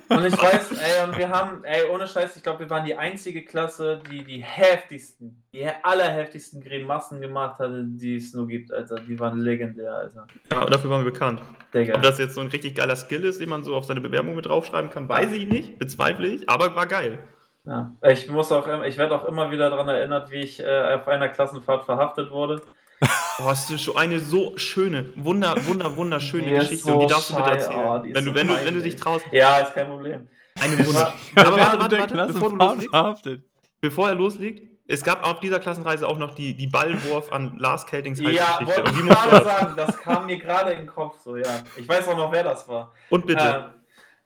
[0.08, 2.96] Und ich weiß, ey, und wir haben, ey, ohne Scheiß, ich glaube, wir waren die
[2.96, 8.96] einzige Klasse, die die heftigsten, die allerheftigsten Grimassen gemacht hatte, die es nur gibt, Alter.
[8.96, 10.26] Die waren legendär, Alter.
[10.50, 11.42] Ja, und dafür waren wir bekannt.
[11.74, 11.94] Digga.
[11.94, 14.34] Ob das jetzt so ein richtig geiler Skill ist, den man so auf seine Bewerbung
[14.34, 17.18] mit draufschreiben kann, weiß ich nicht, bezweifle ich, aber war geil.
[17.64, 17.94] Ja.
[18.08, 21.28] Ich muss auch, ich werde auch immer wieder daran erinnert, wie ich äh, auf einer
[21.28, 22.62] Klassenfahrt verhaftet wurde.
[23.02, 27.06] Oh, hast du schon eine so schöne, wunder, wunder, wunderschöne Die Geschichte so und die
[27.06, 27.78] darfst du bitte erzählen.
[27.78, 30.28] oh, wenn, du, so wenn, du, wenn du dich traust, Ja, ist kein Problem.
[30.60, 31.14] eine Wunder.
[31.36, 33.42] Aber warte, warte, warte, bevor du loslegst,
[33.80, 37.86] bevor er loslegt, es gab auf dieser Klassenreise auch noch die, die Ballwurf an Lars
[37.86, 41.36] Keltings Ja, wollte ich du gerade sagen, das kam mir gerade in den Kopf, so,
[41.36, 41.62] ja.
[41.76, 42.92] Ich weiß auch noch, wer das war.
[43.08, 43.42] Und bitte.
[43.42, 43.80] Ähm,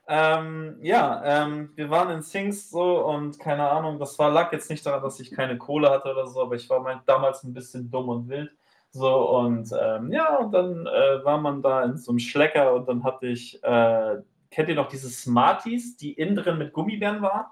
[0.07, 4.69] ähm, ja, ähm, wir waren in Sings so und keine Ahnung, das war, lag jetzt
[4.69, 7.53] nicht daran, dass ich keine Kohle hatte oder so, aber ich war mein, damals ein
[7.53, 8.51] bisschen dumm und wild.
[8.95, 12.87] So und ähm, ja, und dann äh, war man da in so einem Schlecker und
[12.87, 17.47] dann hatte ich, äh, kennt ihr noch diese Smarties, die innen drin mit Gummibären waren?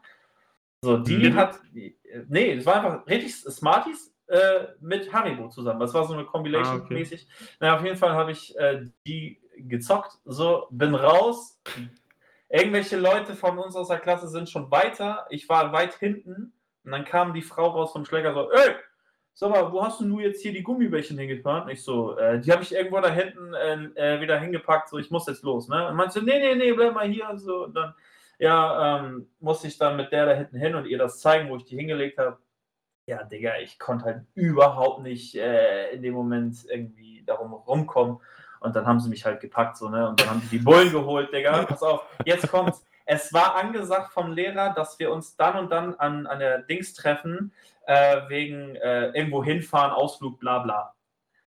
[0.81, 1.35] So, die Mhm.
[1.35, 1.97] hat, die,
[2.29, 5.81] nee, es war einfach richtig Smarties, äh, mit Haribo zusammen.
[5.81, 6.93] Das war so eine Compilation Ah, okay.
[6.93, 7.27] mäßig.
[7.59, 11.59] Naja, auf jeden Fall habe ich äh, die gezockt, so bin raus.
[12.47, 15.27] Irgendwelche Leute von uns aus der Klasse sind schon weiter.
[15.29, 16.53] Ich war weit hinten
[16.85, 18.75] und dann kam die Frau raus vom Schläger so, ey,
[19.33, 21.69] sag mal, wo hast du jetzt hier die Gummibärchen hingefahren?
[21.69, 25.11] Ich so, äh, die habe ich irgendwo da hinten äh, äh, wieder hingepackt, so ich
[25.11, 25.87] muss jetzt los, ne?
[25.87, 27.65] Und meinte so, nee, nee, nee, bleib mal hier und so.
[27.65, 27.93] Und dann,
[28.39, 31.57] ja, ähm, musste ich dann mit der da hinten hin und ihr das zeigen, wo
[31.57, 32.37] ich die hingelegt habe.
[33.05, 38.19] Ja, Digga, ich konnte halt überhaupt nicht äh, in dem Moment irgendwie darum rumkommen.
[38.61, 40.07] Und dann haben sie mich halt gepackt, so, ne?
[40.07, 41.63] Und dann haben sie die Bullen geholt, Digga.
[41.63, 42.85] Pass auf, jetzt kommt's.
[43.05, 46.93] Es war angesagt vom Lehrer, dass wir uns dann und dann an, an der Dings
[46.93, 47.51] treffen,
[47.85, 50.93] äh, wegen äh, irgendwo hinfahren, Ausflug, bla bla.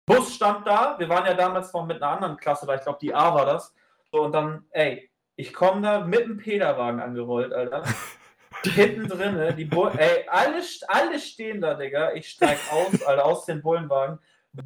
[0.07, 2.99] Bus stand da, wir waren ja damals noch mit einer anderen Klasse da, ich glaube
[3.01, 3.75] die A war das.
[4.13, 7.85] So, und dann, ey, ich komme da mit dem Peterwagen angerollt, Alter.
[8.65, 12.13] Hinten drin, die Bullen, ey, alle, alle stehen da, Digga.
[12.15, 14.19] Ich steig aus, Alter, aus dem Bullenwagen.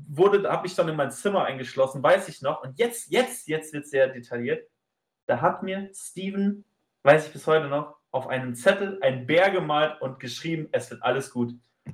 [0.08, 2.62] Wurde, habe ich dann in mein Zimmer eingeschlossen, weiß ich noch.
[2.62, 4.68] Und jetzt, jetzt, jetzt wird sehr detailliert.
[5.26, 6.64] Da hat mir Steven,
[7.02, 11.02] weiß ich bis heute noch, auf einem Zettel ein Bär gemalt und geschrieben, es wird
[11.02, 11.52] alles gut.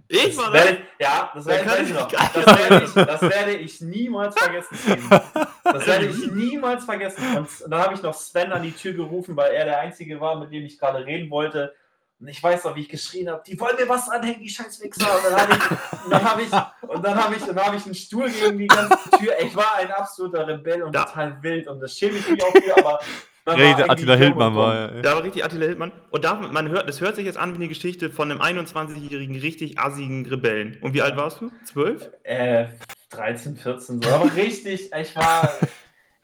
[0.09, 0.69] Ich war Das da.
[0.71, 5.21] werde ja, das Da werde, Das, werde ich, das werde ich niemals vergessen, Steven.
[5.65, 7.37] Das werde ich niemals vergessen.
[7.37, 10.37] Und dann habe ich noch Sven an die Tür gerufen, weil er der Einzige war,
[10.39, 11.75] mit dem ich gerade reden wollte.
[12.21, 14.81] Und ich weiß noch, wie ich geschrien habe, die wollen mir was anhängen, die scheiß
[14.83, 15.07] Wichser.
[15.17, 18.31] Und dann habe ich, habe ich, und dann habe ich, dann habe ich einen Stuhl
[18.31, 19.35] gegen die ganze Tür.
[19.41, 21.69] Ich war ein absoluter Rebell und Da- total wild.
[21.69, 23.01] Und das schäme ich mich auch für, aber.
[23.45, 24.97] War Rede irgendwie Attila Hildmann war dumm.
[24.97, 25.03] ja.
[25.03, 25.93] Da war richtig Attila Hildmann.
[26.11, 29.39] Und da, man hört, das hört sich jetzt an wie eine Geschichte von einem 21-jährigen,
[29.39, 30.79] richtig assigen Rebellen.
[30.81, 31.51] Und wie alt warst du?
[31.65, 32.11] Zwölf?
[32.23, 32.67] Äh,
[33.11, 34.09] 13, 14 so.
[34.11, 35.53] Aber richtig, ich war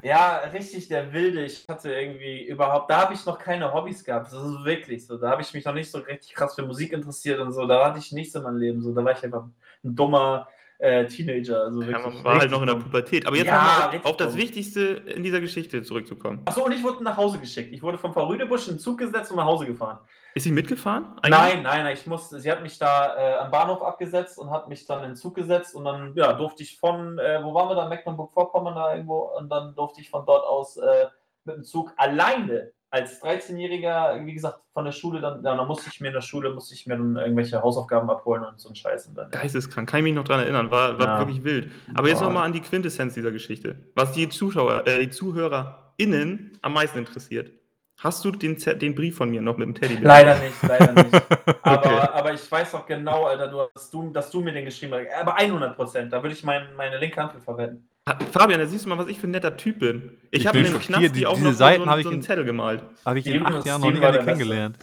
[0.03, 1.45] ja richtig der Wilde.
[1.45, 4.33] Ich hatte irgendwie überhaupt, da habe ich noch keine Hobbys gehabt.
[4.33, 5.19] Das ist wirklich so.
[5.19, 7.67] Da habe ich mich noch nicht so richtig krass für Musik interessiert und so.
[7.67, 8.83] Da hatte ich nichts in meinem Leben.
[8.83, 9.45] So, da war ich einfach
[9.85, 10.49] ein dummer
[10.81, 11.65] äh, Teenager.
[11.65, 12.75] Also Ja, man war halt noch in der.
[12.75, 13.27] Pubertät.
[13.27, 14.37] Aber jetzt Ja, nochmal auf, auf das.
[14.37, 16.43] Wichtigste in dieser Geschichte zurückzukommen.
[16.47, 17.73] Achso, und ich wurde nach Hause geschickt.
[17.73, 19.99] Ich wurde von Frau Rüdebusch in den Zug gesetzt und nach Hause gefahren.
[20.35, 21.07] Ist sie mitgefahren?
[21.23, 21.31] Eigentlich?
[21.31, 24.69] Nein, nein, nein, ich musste, sie hat mich da äh, am Bahnhof abgesetzt und hat
[24.69, 27.69] mich dann in den Zug gesetzt und dann ja, durfte ich von, äh, wo waren
[27.69, 31.07] wir da, Mecklenburg-Vorpommern da irgendwo und dann durfte ich von dort aus äh,
[31.45, 35.89] mit dem Zug alleine als 13-Jähriger, wie gesagt, von der Schule dann, ja, dann musste
[35.93, 38.75] ich mir in der Schule, musste ich mir dann irgendwelche Hausaufgaben abholen und so ein
[38.75, 39.31] Scheiß und dann.
[39.31, 41.19] Geisteskrank, kann ich mich noch dran erinnern, war, war Ja.
[41.21, 41.71] wirklich wild.
[41.95, 43.77] Aber jetzt nochmal an die Quintessenz dieser Geschichte.
[43.95, 47.53] Was die Zuschauer, äh, die ZuhörerInnen am meisten interessiert.
[47.99, 50.09] Hast du den, Z den Brief von mir noch mit dem Teddybär?
[50.09, 51.15] Leider nicht, leider nicht.
[51.63, 52.09] Aber, Okay.
[52.15, 55.07] aber ich weiß auch genau, Alter, du, dass, du, dass du mir den geschrieben hast.
[55.21, 57.90] Aber 100 Prozent, da würde ich mein, meine linke Hand für verwenden.
[58.33, 60.19] Fabian, da siehst du mal, was ich für ein netter Typ bin.
[60.31, 62.05] Ich, Ich habe in dem Knast die- die auch noch so, Seiten so, habe ich
[62.05, 62.83] so einen in- Zettel gemalt.
[63.05, 64.25] Habe ich in acht Jahren noch Beste.
[64.25, 64.79] kennengelernt.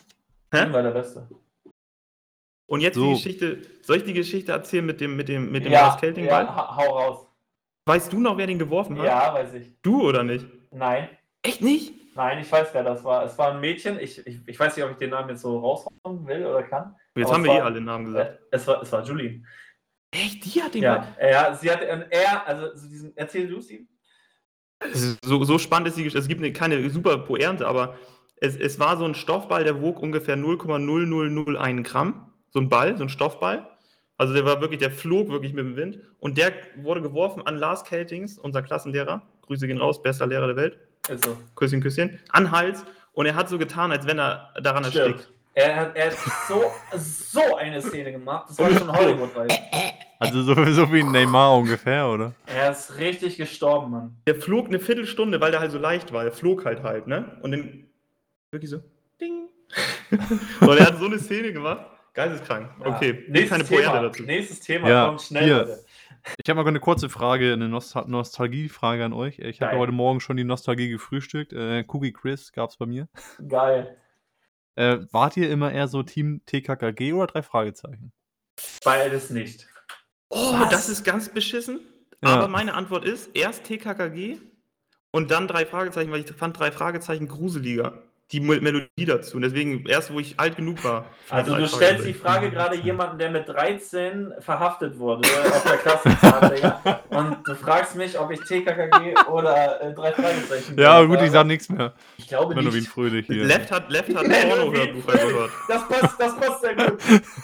[0.51, 0.57] Hä?
[0.57, 1.27] Steven war der Beste.
[2.67, 3.09] Und jetzt die So.
[3.11, 6.43] Geschichte, soll ich die Geschichte erzählen mit dem, mit dem, mit dem ja, Kelting-Ball?
[6.45, 7.27] ja, ha- hau raus.
[7.85, 9.05] Weißt du noch, wer den geworfen hat?
[9.05, 9.71] Ja, weiß ich.
[9.81, 10.45] Du oder nicht?
[10.71, 11.09] Nein,
[11.41, 12.15] Echt nicht?
[12.15, 13.23] nein, ich weiß, wer das war.
[13.23, 13.97] Es war ein Mädchen.
[13.99, 16.95] Ich, ich, ich weiß nicht, ob ich den Namen jetzt so raushauen will oder kann.
[17.15, 18.31] Jetzt Aber haben wir eh war- alle Namen gesagt.
[18.31, 19.43] Äh, Es war, es war Julie.
[20.25, 20.45] Echt?
[20.45, 21.31] Die hat den Ja, Ball?
[21.31, 23.87] ja, sie hat, ähm, er, also so diesen, erzähl du sie.
[25.23, 26.19] So, so spannend ist die Geschichte.
[26.19, 27.95] Es gibt eine, keine super Pointe, aber
[28.39, 32.31] es, es war so ein Stoffball, der wog ungefähr 0,0001 Gramm.
[32.49, 33.67] So ein Ball, so ein Stoffball.
[34.17, 35.99] Also der war wirklich, der flog wirklich mit dem Wind.
[36.19, 39.21] Und der wurde geworfen an Lars Keltings, unser Klassenlehrer.
[39.41, 40.77] Grüße gehen raus, bester Lehrer der Welt.
[41.09, 41.37] Ist so.
[41.55, 42.19] Küsschen, Küsschen.
[42.29, 42.83] An Hals.
[43.13, 45.05] Und er hat so getan, als wenn er daran Stimmt.
[45.17, 45.33] erstickt.
[45.53, 46.63] Er hat, er hat so,
[46.95, 48.47] so eine Szene gemacht.
[48.49, 49.47] Das war schon Hollywood, weil
[50.19, 52.33] Also so, so wie Neymar ungefähr, oder?
[52.45, 54.17] er ist richtig gestorben, Mann.
[54.25, 56.23] Der flog eine Viertelstunde, weil der halt so leicht war.
[56.23, 57.37] Der flog halt halt, ne?
[57.41, 57.87] Und dann
[58.51, 58.81] wirklich so,
[59.21, 59.49] ding.
[60.61, 61.85] Und er hat so eine Szene gemacht.
[62.13, 62.71] Geisteskrank.
[62.79, 62.95] Ja.
[62.95, 64.01] Okay, nächstes keine Thema.
[64.01, 64.23] Dazu.
[64.23, 65.79] Nächstes Thema Ja, kommt schnell, hier.
[66.43, 69.39] Ich habe mal eine kurze Frage, eine Nostal Nostalgiefrage an euch.
[69.39, 71.53] Ich habe heute Morgen schon die Nostalgie gefrühstückt.
[71.53, 73.07] Äh, Cookie Chris gab es bei mir.
[73.47, 73.95] Geil.
[74.75, 78.11] Äh, wart ihr immer eher so Team TKKG oder drei Fragezeichen?
[78.83, 79.67] Beides nicht.
[80.29, 80.69] Oh, Was?
[80.69, 81.79] das ist ganz beschissen.
[82.23, 82.29] Ja.
[82.29, 84.37] Aber meine Antwort ist erst TKKG
[85.11, 88.01] und dann drei Fragezeichen, weil ich fand drei Fragezeichen gruseliger.
[88.33, 89.37] Die Mel- Melodie dazu.
[89.37, 91.05] Und deswegen, erst wo ich alt genug war.
[91.29, 92.13] Also du stellst die.
[92.13, 96.99] Frage gerade jemanden, der mit 13 verhaftet wurde auf der Klassenfahrt, Digga.
[97.11, 101.09] Und du fragst mich, ob ich TKKG oder äh, drei Fragezeichen Ja, bin.
[101.09, 101.93] gut, ich sag nichts mehr.
[102.17, 102.89] Ich glaube Menowin nicht.
[102.89, 103.45] Fröhlich hier.
[103.45, 105.51] Left hat, Left hat Porno-Hörbuch gehört.
[105.69, 106.99] Das passt, das passt sehr gut.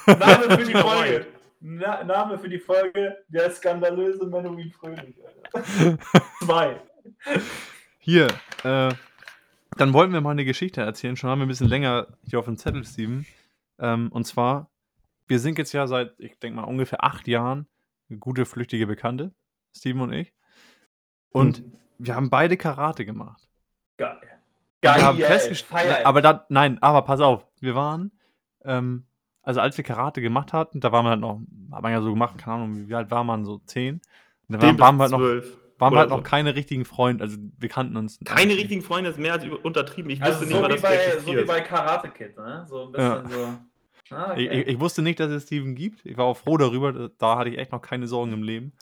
[0.06, 1.28] Name für die Folge.
[1.66, 5.16] Na, Name für die Folge, der skandalöse Menowin Fröhlich.
[6.44, 6.82] Zwei.
[8.00, 8.28] Hier,
[8.64, 8.94] äh,
[9.78, 11.16] dann wollten wir mal eine Geschichte erzählen.
[11.16, 13.26] Schon haben wir ein bisschen länger hier auf dem Zettel, Steven.
[13.80, 14.74] Ähm, und zwar
[15.28, 17.68] wir sind jetzt ja seit, ich denke mal, ungefähr acht Jahren
[18.20, 19.34] gute flüchtige Bekannte,
[19.76, 20.34] Steven und ich.
[21.30, 21.64] Und
[21.98, 23.50] wir haben beide Karate gemacht.
[23.98, 24.20] Geil.
[24.82, 25.02] Wir Geil.
[25.02, 28.12] haben festgestellt, aber dann, nein, aber pass auf, wir waren,
[28.66, 29.08] ähm,
[29.44, 32.10] also als wir Karate gemacht hatten, da waren wir halt noch, hat man ja so
[32.10, 34.02] gemacht, keine Ahnung, wie alt war man, so zehn.
[34.48, 35.58] Da waren, 10 waren wir halt noch, 12.
[35.80, 36.24] waren wir halt noch so.
[36.24, 38.20] keine richtigen Freunde, also wir kannten uns.
[38.26, 40.10] Keine richtigen Freunde ist mehr als untertrieben.
[40.10, 42.66] Ich also wusste so, nicht mal, dass bei, so wie bei Karate Kid, ne?
[42.68, 44.16] So ein bisschen so.
[44.16, 46.06] Ah, Ich, ich, ich wusste nicht, dass es Steven gibt.
[46.06, 48.74] Ich war auch froh darüber, da hatte ich echt noch keine Sorgen im Leben.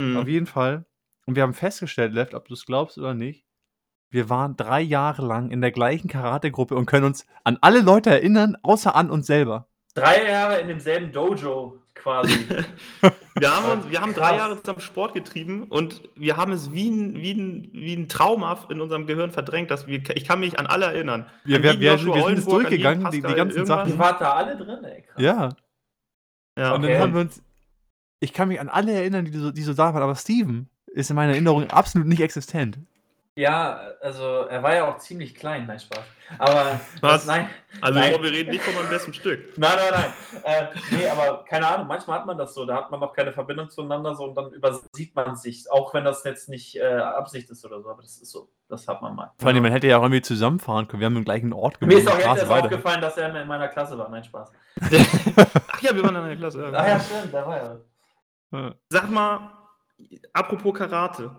[0.00, 0.16] Mhm.
[0.16, 0.84] Auf jeden Fall.
[1.26, 3.44] Und wir haben festgestellt, Left, ob du es glaubst oder nicht,
[4.10, 8.10] wir waren drei Jahre lang in der gleichen Karate-Gruppe und können uns an alle Leute
[8.10, 9.68] erinnern, außer an uns selber.
[9.94, 12.32] Drei Jahre in demselben Dojo quasi.
[13.38, 14.36] Wir haben, uns, wir haben drei.
[14.36, 18.66] Jahre zusammen Sport getrieben und wir haben es wie ein, wie ein, wie ein Trauma
[18.68, 21.26] in unserem Gehirn verdrängt, dass wir, ich kann mich an alle erinnern.
[21.44, 23.88] Wir, An wir, wir, Joshua wir sind es durchgegangen, die, die ganzen irgendwas.
[23.88, 23.98] Ihr Sachen.
[23.98, 25.02] wart da alle drin, ey.
[25.02, 25.22] Krass.
[25.22, 25.48] Ja.
[26.58, 26.74] Ja.
[26.74, 26.92] Und Okay.
[26.92, 27.42] dann haben wir uns.
[28.20, 31.08] Ich kann mich an alle erinnern, die so, die so da waren, aber Steven ist
[31.08, 32.78] in meiner Erinnerung absolut nicht existent.
[33.34, 36.04] Ja, also er war ja auch ziemlich klein, nein, Spaß.
[36.38, 37.24] Aber Was?
[37.24, 37.48] nein,
[37.80, 38.04] Also Nein.
[38.04, 39.40] ich glaube, wir reden nicht von meinem besten Stück.
[39.56, 40.44] nein, nein, nein.
[40.44, 43.32] Äh, nee, aber keine Ahnung, manchmal hat man das so, da hat man noch keine
[43.32, 47.48] Verbindung zueinander so und dann übersieht man sich, auch wenn das jetzt nicht äh, Absicht
[47.48, 49.32] ist oder so, aber das ist so, das hat man mal.
[49.38, 51.00] Vor allem, man hätte ja auch irgendwie zusammenfahren können.
[51.00, 52.64] Wir haben im gleichen Ort Mir ist auch jetzt erst weiter.
[52.66, 54.52] aufgefallen, dass er in meiner Klasse war, nein, Spaß.
[54.78, 56.70] Ach ja, wir waren in einer Klasse.
[56.74, 57.80] Ah ja, stimmt, da war er.
[58.52, 58.74] Ja.
[58.90, 59.52] Sag mal,
[60.34, 61.30] apropos Karate.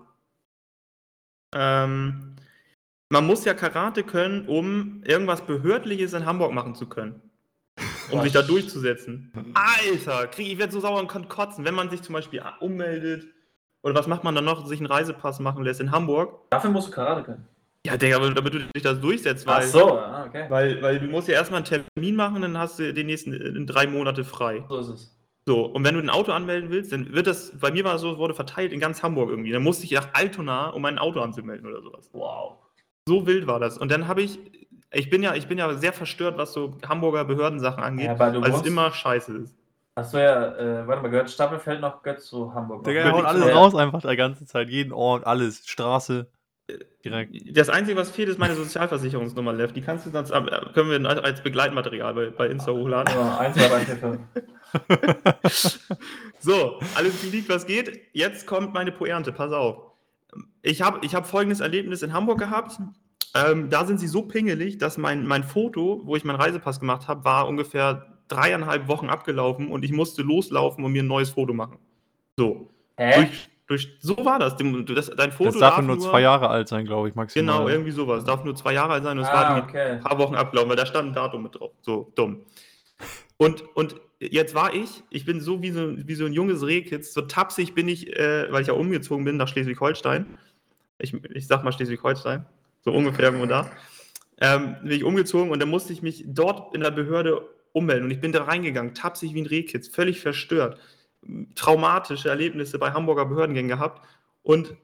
[1.54, 2.36] Ähm,
[3.10, 7.22] man muss ja Karate können, um irgendwas Behördliches in Hamburg machen zu können.
[8.10, 9.32] Um Boah, sich da durchzusetzen.
[9.54, 13.28] Alter, krieg, ich werde so sauer und kann kotzen, wenn man sich zum Beispiel ummeldet.
[13.84, 14.66] Oder was macht man dann noch?
[14.66, 16.50] Sich einen Reisepass machen lässt in Hamburg.
[16.50, 17.48] Dafür musst du Karate können.
[17.86, 20.46] Ja, Digga, aber damit du dich das durchsetzt, Ach weil, so, ah, okay.
[20.48, 23.68] weil, weil du musst ja erstmal einen Termin machen, dann hast du den nächsten in
[23.68, 24.64] drei Monate frei.
[24.70, 25.13] So ist es.
[25.46, 28.02] So, und wenn du ein Auto anmelden willst, dann wird das, bei mir war es
[28.02, 29.52] so, es wurde verteilt in ganz Hamburg irgendwie.
[29.52, 32.10] Dann musste ich nach Altona, um mein Auto anzumelden oder sowas.
[32.14, 32.58] Wow.
[33.08, 33.78] So wild war das.
[33.78, 34.40] Und dann habe ich,
[34.94, 38.32] ich bin ja, ich bin ja sehr verstört, was so Hamburger Behördensachen angeht, Ja, weil
[38.32, 39.54] du weil es immer scheiße ist.
[39.98, 42.84] Hast du ja, äh, warte mal, gehört Stapelfeld noch Götz zu Hamburg?
[42.86, 43.50] Digga, haut alles so.
[43.52, 44.70] raus einfach der ganze Zeit.
[44.70, 45.68] Jeden Ort, alles.
[45.68, 46.26] Straße.
[47.04, 47.58] Direkt.
[47.58, 49.74] Das Einzige, was fehlt, ist meine Sozialversicherungsnummer, Lev.
[49.74, 50.42] Die kannst du sonst, äh,
[50.74, 53.14] können wir als- als Begleitmaterial bei, bei Insta hochladen.
[53.14, 54.20] Ja, 1, 2, 3, 4, 5.
[56.40, 58.02] So, alles geleakt, was geht.
[58.12, 59.78] Jetzt kommt meine Pointe, pass auf.
[60.62, 62.80] Ich habe ich hab folgendes Erlebnis in Hamburg gehabt.
[63.34, 67.08] Ähm, da sind sie so pingelig, dass mein, mein Foto, wo ich meinen Reisepass gemacht
[67.08, 71.54] habe, war ungefähr dreieinhalb Wochen abgelaufen und ich musste loslaufen und mir ein neues Foto
[71.54, 71.78] machen.
[72.38, 72.70] So.
[72.98, 73.16] Hä?
[73.16, 74.58] Durch, durch, so war das.
[74.58, 77.56] Dem- das dein Foto Das darf nur zwei Jahre alt sein, glaube ich, maximal.
[77.58, 78.24] Genau, irgendwie sowas.
[78.26, 79.92] Darf nur zwei Jahre alt sein und es war Ah, irgendwie okay.
[79.94, 81.72] ein paar Wochen abgelaufen, weil da stand ein Datum mit drauf.
[81.82, 82.42] So dumm.
[83.38, 83.96] Und, und
[84.32, 87.74] jetzt war ich, ich bin so wie so, wie so ein junges Rehkitz, so tapsig
[87.74, 90.26] bin ich, äh, weil ich ja umgezogen bin nach Schleswig-Holstein.
[91.00, 92.46] Ich, ich sag mal Schleswig-Holstein,
[92.82, 93.72] so ungefähr irgendwo da.
[94.40, 98.12] Ähm, bin ich umgezogen und dann musste ich mich dort in der Behörde ummelden und
[98.12, 100.80] ich bin da reingegangen, tapsig wie ein Rehkitz, völlig verstört.
[101.56, 104.06] Traumatische Erlebnisse bei Hamburger Behördengängen gehabt
[104.44, 104.76] und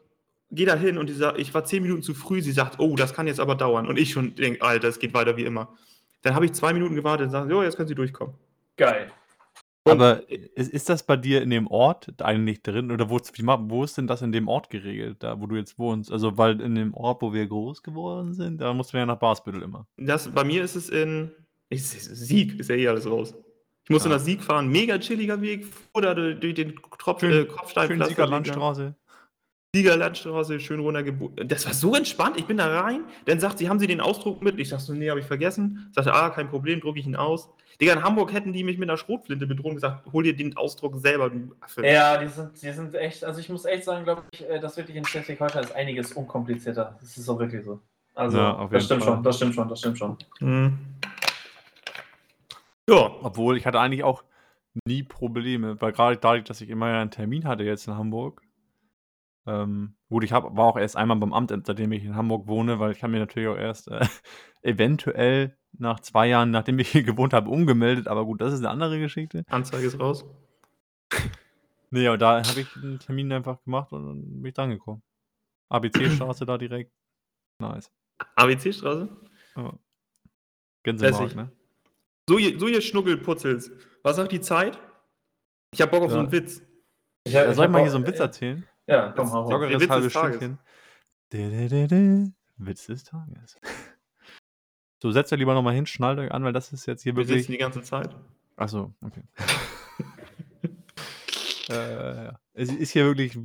[0.52, 2.42] gehe da hin und die sagt, ich war zehn Minuten zu früh.
[2.42, 3.88] Sie sagt, oh, das kann jetzt aber dauern.
[3.88, 5.76] Und ich schon denke, Alter, es geht weiter wie immer.
[6.22, 8.34] Dann habe ich zwei Minuten gewartet und sage, jo, jetzt können Sie durchkommen.
[8.78, 9.12] Geil.
[9.92, 12.92] Aber ist, ist das bei dir in dem Ort eigentlich drin?
[12.92, 15.78] Oder wo, wie, wo ist denn das in dem Ort geregelt, da wo du jetzt
[15.80, 16.12] wohnst?
[16.12, 19.20] Also, weil in dem Ort, wo wir groß geworden sind, da mussten wir ja nach
[19.20, 19.88] Basbüttel immer.
[19.98, 21.32] Das, bei mir ist es in
[21.70, 23.34] ich, Sieg, ist ja eh alles raus.
[23.84, 24.14] Ich musste Ah.
[24.14, 28.10] nach Sieg fahren, mega chilliger Weg, oder durch, den Tropf, Schön- äh, Schön Kopfsteinpflaster.
[28.10, 28.96] Sieger Landstraße.
[29.76, 31.48] Sieger Landstraße, schön runtergebogen.
[31.48, 32.38] Das war so entspannt.
[32.38, 33.04] Ich bin da rein.
[33.26, 34.58] Dann sagt sie, haben Sie den Ausdruck mit?
[34.60, 35.92] Ich sag so, nee, habe ich vergessen.
[35.94, 37.50] Sagte, ah, kein Problem, drucke ich ihn aus.
[37.80, 40.58] Digga, in Hamburg hätten die mich mit einer Schrotflinte bedroht und gesagt, hol dir den
[40.58, 41.86] Ausdruck selber, du Affe.
[41.86, 44.76] Ja, die sind, die sind echt, also ich muss echt sagen, glaube ich, äh, das
[44.76, 46.98] wirklich in Schleswig-Holstein ist einiges unkomplizierter.
[47.00, 47.80] Das ist auch wirklich so.
[48.16, 49.14] Also, Ja, auf das jeden stimmt Fall.
[49.14, 50.18] schon, das stimmt schon, das stimmt schon.
[50.40, 50.78] Hm.
[52.90, 54.24] Ja, Obwohl, ich hatte eigentlich auch
[54.88, 58.42] nie Probleme, weil gerade dadurch, dass ich immer ja einen Termin hatte jetzt in Hamburg,
[59.50, 62.80] ähm, gut, ich hab, war auch erst einmal beim Amt, seitdem ich in Hamburg wohne,
[62.80, 64.06] weil ich habe mir natürlich auch erst äh,
[64.62, 68.70] eventuell nach zwei Jahren, nachdem ich hier gewohnt habe, umgemeldet, aber gut, das ist eine
[68.70, 69.44] andere Geschichte.
[69.50, 70.26] Anzeige ist raus.
[71.92, 75.02] Nee, aber da habe ich einen Termin einfach gemacht und dann bin ich dran gekommen.
[75.70, 76.92] ABC-Straße da direkt.
[77.60, 77.92] Nice.
[78.36, 79.10] ABC-Straße?
[80.84, 81.36] Gänsemark, Lässig.
[81.36, 81.52] ne?
[82.30, 83.72] So, ihr, so ihr Schnuckelputzels.
[84.04, 84.80] Was sagt die Zeit?
[85.74, 86.24] Ich hab Bock auf so Ja.
[86.24, 86.62] einen Witz.
[87.24, 88.68] Ich, Ja, ich soll ich hab mal auch- hier so einen Witz erzählen?
[88.90, 90.38] Ja, komm, hau Lockeres Witz halbe des Tages.
[90.38, 90.58] Stündchen.
[91.32, 92.32] Dä-dä-dä-dä.
[92.58, 93.60] Witz des Tages.
[95.02, 97.24] So, setzt euch lieber nochmal hin, schnallt euch an, weil das ist jetzt hier Wir
[97.24, 97.48] sitzen wirklich.
[97.48, 98.16] die ganze Zeit.
[98.56, 99.24] Achso, okay.
[101.70, 102.40] äh, ja.
[102.54, 103.38] Es ist hier wirklich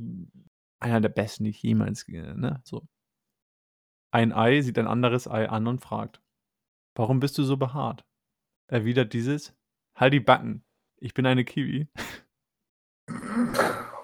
[0.79, 2.59] einer der besten, die ich jemals, ne?
[2.63, 2.87] So.
[4.11, 6.21] Ein Ei sieht ein anderes Ei an und fragt:
[6.95, 8.03] Warum bist du so behaart?
[8.67, 9.55] Erwidert dieses:
[9.95, 10.65] Halt die Backen.
[10.97, 11.87] Ich bin eine Kiwi.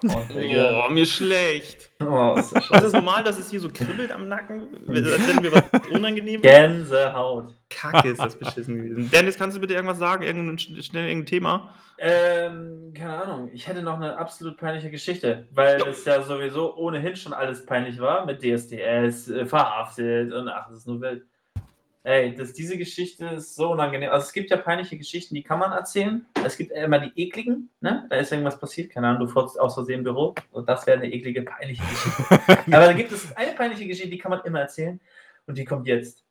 [0.03, 0.87] Oh.
[0.87, 1.91] Oh, mir schlecht.
[2.01, 4.67] Oh, ist das Ist normal, dass es hier so kribbelt am Nacken?
[4.87, 6.41] Als hätten wir was unangenehm?
[6.41, 7.55] Gänsehaut.
[7.69, 9.11] Kacke ist das beschissen gewesen.
[9.11, 10.23] Dennis, kannst du bitte irgendwas sagen?
[10.23, 11.75] Irgendein, schnell irgendein Thema?
[11.99, 13.49] Ähm, keine Ahnung.
[13.53, 15.85] Ich hätte noch eine absolut peinliche Geschichte, weil Ja.
[15.87, 20.79] es ja sowieso ohnehin schon alles peinlich war mit DSDS, äh, verhaftet und ach, das
[20.79, 21.23] ist nur wild.
[22.03, 24.09] Ey, das, diese Geschichte ist so unangenehm.
[24.09, 26.25] Also es gibt ja peinliche Geschichten, die kann man erzählen.
[26.43, 28.07] Es gibt immer die ekligen, ne?
[28.09, 30.97] Da ist irgendwas passiert, keine Ahnung, du furzt aus Versehen im Büro und das wäre
[30.97, 32.65] eine eklige, peinliche Geschichte.
[32.75, 34.99] Aber dann gibt es eine peinliche Geschichte, die kann man immer erzählen
[35.45, 36.25] und die kommt jetzt.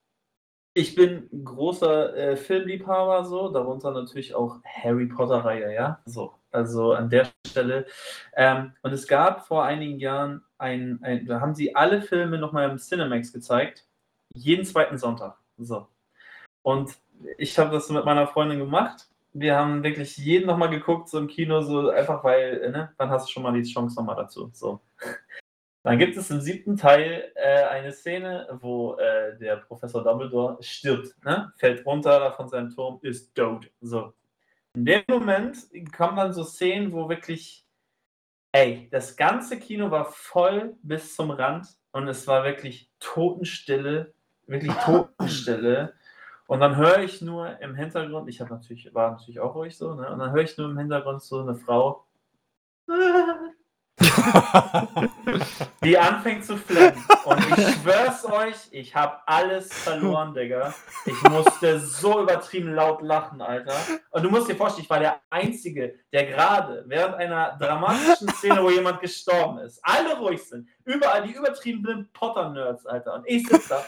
[0.74, 6.00] Ich bin großer äh, Filmliebhaber, so, darunter natürlich auch Harry Potter-Reihe, ja.
[6.04, 7.86] So, also an der Stelle.
[8.34, 12.70] Ähm, und es gab vor einigen Jahren ein, ein da haben sie alle Filme nochmal
[12.70, 13.84] im Cinemax gezeigt.
[14.32, 15.39] Jeden zweiten Sonntag.
[15.64, 15.86] So.
[16.62, 16.96] Und
[17.38, 19.08] ich habe das mit meiner Freundin gemacht.
[19.32, 23.10] Wir haben wirklich jeden nochmal geguckt, so im Kino, so einfach weil, äh, ne, dann
[23.10, 24.50] hast du schon mal die Chance nochmal dazu.
[24.52, 24.80] So.
[25.82, 31.14] Dann gibt es im siebten Teil äh, eine Szene, wo äh, der Professor Dumbledore stirbt,
[31.24, 31.52] ne?
[31.56, 33.70] fällt runter da von seinem Turm, ist tot.
[33.80, 34.12] So.
[34.74, 35.56] In dem Moment
[35.96, 37.64] kommen dann so Szenen, wo wirklich,
[38.52, 44.12] ey, das ganze Kino war voll bis zum Rand und es war wirklich Totenstille,
[44.50, 45.94] wirklich Totenstille.
[46.46, 49.94] Und dann höre ich nur im Hintergrund, ich habe natürlich, war natürlich auch ruhig so,
[49.94, 50.10] ne?
[50.10, 52.04] Und dann höre ich nur im Hintergrund so eine Frau,
[55.84, 57.02] die anfängt zu flennen.
[57.24, 60.74] Und ich schwör's euch, ich habe alles verloren, Digga.
[61.06, 63.74] Ich musste so übertrieben laut lachen, Alter.
[64.10, 68.62] Und du musst dir vorstellen, ich war der Einzige, der gerade während einer dramatischen Szene,
[68.62, 73.14] wo jemand gestorben ist, alle ruhig sind, überall die übertriebenen Potter-Nerds, Alter.
[73.14, 73.84] Und ich sitze da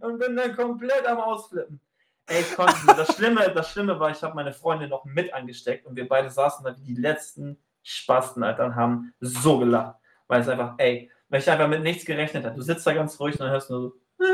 [0.06, 1.80] und bin dann komplett am Ausflippen.
[2.28, 2.98] Ey, ich konnte nicht.
[2.98, 6.28] Das Schlimme, das Schlimme war, ich habe meine Freundin noch mit angesteckt und wir beide
[6.28, 7.56] saßen da wie die letzten
[7.88, 9.96] Spasten, Alter, und haben so gelacht.
[10.28, 12.56] Weil es einfach, ey, weil ich einfach mit nichts gerechnet habe.
[12.56, 13.92] Du sitzt da ganz ruhig und dann hörst du nur so.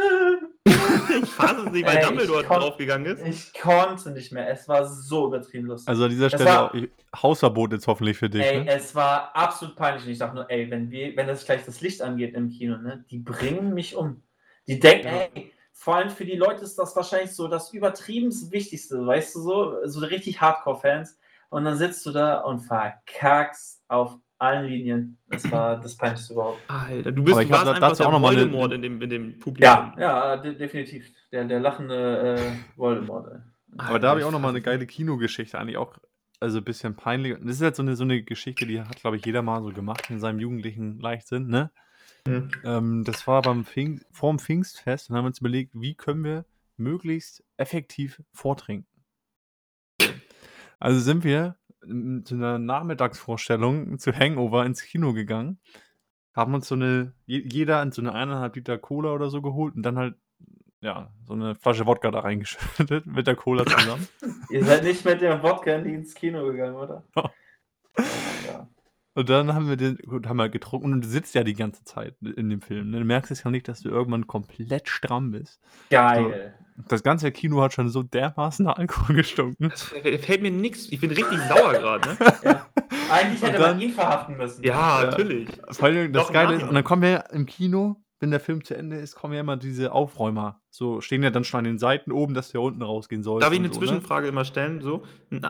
[1.23, 3.27] Ich fasse es nicht, weil Dumbledore kon- draufgegangen ist.
[3.55, 4.49] Ich konnte nicht mehr.
[4.49, 5.89] Es war so übertrieben lustig.
[5.89, 6.73] Also an dieser Stelle war-
[7.21, 8.43] Hausverbot jetzt hoffentlich für dich.
[8.43, 8.71] Ey, Ne?
[8.71, 10.05] es war absolut peinlich.
[10.05, 12.77] Und ich dachte nur, ey, wenn wir, wenn das gleich das Licht angeht im Kino,
[12.79, 14.23] ne, die bringen mich um.
[14.67, 19.05] Die denken, ey, vor allem für die Leute ist das wahrscheinlich so das übertriebenst Wichtigste,
[19.05, 21.19] weißt du so, so richtig Hardcore-Fans.
[21.53, 25.19] Und dann sitzt du da und verkackst auf allen Linien.
[25.29, 26.59] Das war das peinlichste überhaupt.
[26.69, 28.73] Alter, du bist Aber du warst da- einfach dazu der auch noch mal eine- Voldemort
[28.73, 29.63] in dem, in dem Publikum.
[29.63, 31.13] Ja, ja, de definitiv.
[31.31, 33.29] Der, der lachende äh, Voldemort.
[33.33, 33.39] ey.
[33.79, 35.97] Aber da habe ich auch noch mal eine geile Kinogeschichte, eigentlich auch,
[36.41, 37.37] also ein bisschen peinlich.
[37.41, 39.69] Das ist halt so eine, so eine Geschichte, die hat, glaube ich, jeder mal so
[39.73, 41.71] gemacht in seinem jugendlichen Leichtsinn, ne?
[42.27, 42.51] Mhm.
[42.65, 46.45] Ähm, das war beim Pfing vorm Pfingstfest und haben uns überlegt, wie können wir
[46.77, 48.87] möglichst effektiv vortrinken.
[50.83, 55.61] Also sind wir ähm, zu einer Nachmittagsvorstellung zu Hangover ins Kino gegangen,
[56.35, 59.75] haben uns so eine, je- jeder in so eine eineinhalb Liter Cola oder so geholt
[59.77, 60.17] und dann halt,
[60.81, 64.09] ja, so eine Flasche Wodka da reingeschüttet mit der Cola zusammen.
[64.51, 67.05] Ihr seid nicht mit dem Wodka nie ins Kino gegangen, oder?
[69.15, 71.85] Und dann haben wir den, gut, haben wir getrunken und du sitzt ja die ganze
[71.85, 72.91] Zeit in dem Film.
[72.91, 72.99] Ne?
[73.01, 75.61] Du merkst es ja nicht, dass du irgendwann komplett stramm bist.
[75.91, 76.55] Geil.
[76.89, 79.69] Das ganze Kino hat schon so dermaßen nach Alkohol gestunken.
[79.69, 80.91] Das fällt mir nichts.
[80.91, 82.17] Ich bin richtig sauer gerade, ne?
[82.43, 82.67] Ja.
[83.11, 84.65] Eigentlich hätte dann- man ihn verhaften müssen.
[84.65, 85.11] Ja, Ja.
[85.11, 85.49] natürlich.
[85.71, 88.39] Vor allem das Doch, Geile ist, und dann kommen wir ja im Kino, wenn der
[88.39, 90.61] Film zu Ende ist, kommen ja immer diese Aufräumer.
[90.71, 93.41] So stehen ja dann schon an den Seiten oben, dass der unten rausgehen soll.
[93.41, 93.87] Darf ich eine so, ne?
[93.87, 94.81] Zwischenfrage immer stellen?
[94.81, 95.03] So,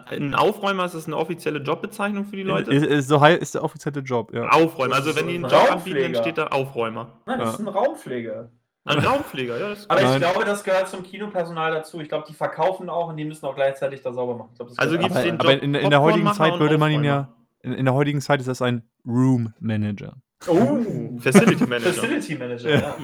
[0.07, 2.51] ein, Aufräumer ist das eine offizielle Jobbezeichnung für die ne?
[2.51, 2.73] Leute?
[2.73, 4.49] Ist, ist, so hei- ist der offizielle Job, ja.
[4.49, 4.95] Aufräumer.
[4.95, 7.21] Also wenn die einen ein Job anbieten, dann steht da Aufräumer.
[7.27, 7.55] Nein, das Ja.
[7.57, 8.51] ist ein Raumpfleger.
[8.85, 9.69] Ein Raumpfleger, ja.
[9.69, 10.15] Das Aber Nein.
[10.15, 12.01] ich glaube, das gehört zum Kinopersonal dazu.
[12.01, 14.51] Ich glaube, die verkaufen auch und die müssen auch gleichzeitig da sauber machen.
[14.57, 17.05] Das Also gibt's Aber, den aber Job in, in der heutigen Zeit würde man ihn
[17.05, 17.29] ja,
[17.61, 20.17] in, in der heutigen Zeit ist das ein Room Manager.
[20.49, 21.93] Oh, Facility Manager.
[21.93, 22.79] Facility Manager, Ja.
[22.81, 22.97] ja.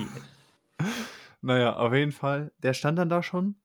[1.40, 3.57] Naja, auf jeden Fall, der stand dann da schon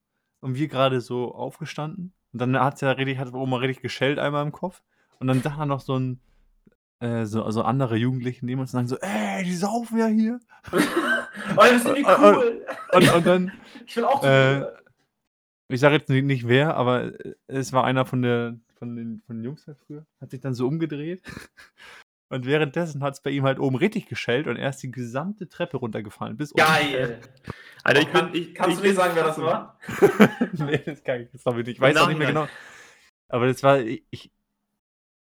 [0.41, 2.13] und wir gerade so aufgestanden.
[2.31, 4.81] Und dann hat ja richtig, hat Oma richtig geschellt einmal im Kopf.
[5.19, 6.19] Und dann sagt er noch so ein,
[6.99, 10.39] äh, so, also andere Jugendliche neben uns und sagen so, ey, die saufen ja hier.
[11.57, 12.65] Oh, das Äh, äh, cool.
[12.91, 13.51] Und, und dann,
[13.88, 14.67] Ich will auch äh, zu
[15.69, 17.11] ich sage jetzt nicht, nicht wer, aber
[17.47, 20.53] es war einer von, der, von, den, von den Jungs halt früher, hat sich dann
[20.53, 21.24] so umgedreht.
[22.30, 25.47] Und währenddessen hat es bei ihm halt oben richtig geschellt und er ist die gesamte
[25.49, 26.36] Treppe runtergefallen.
[26.36, 26.65] Bis unten.
[26.67, 27.19] Geil.
[27.84, 29.78] Alter, ich Kann- bin, ich, Kannst ich du bin sagen, wer das war?
[30.53, 31.67] nee, das kann ich jetzt noch nicht.
[31.67, 32.47] Ich weiß auch nicht mehr genau.
[33.28, 33.80] Aber das war.
[33.80, 34.32] Ich,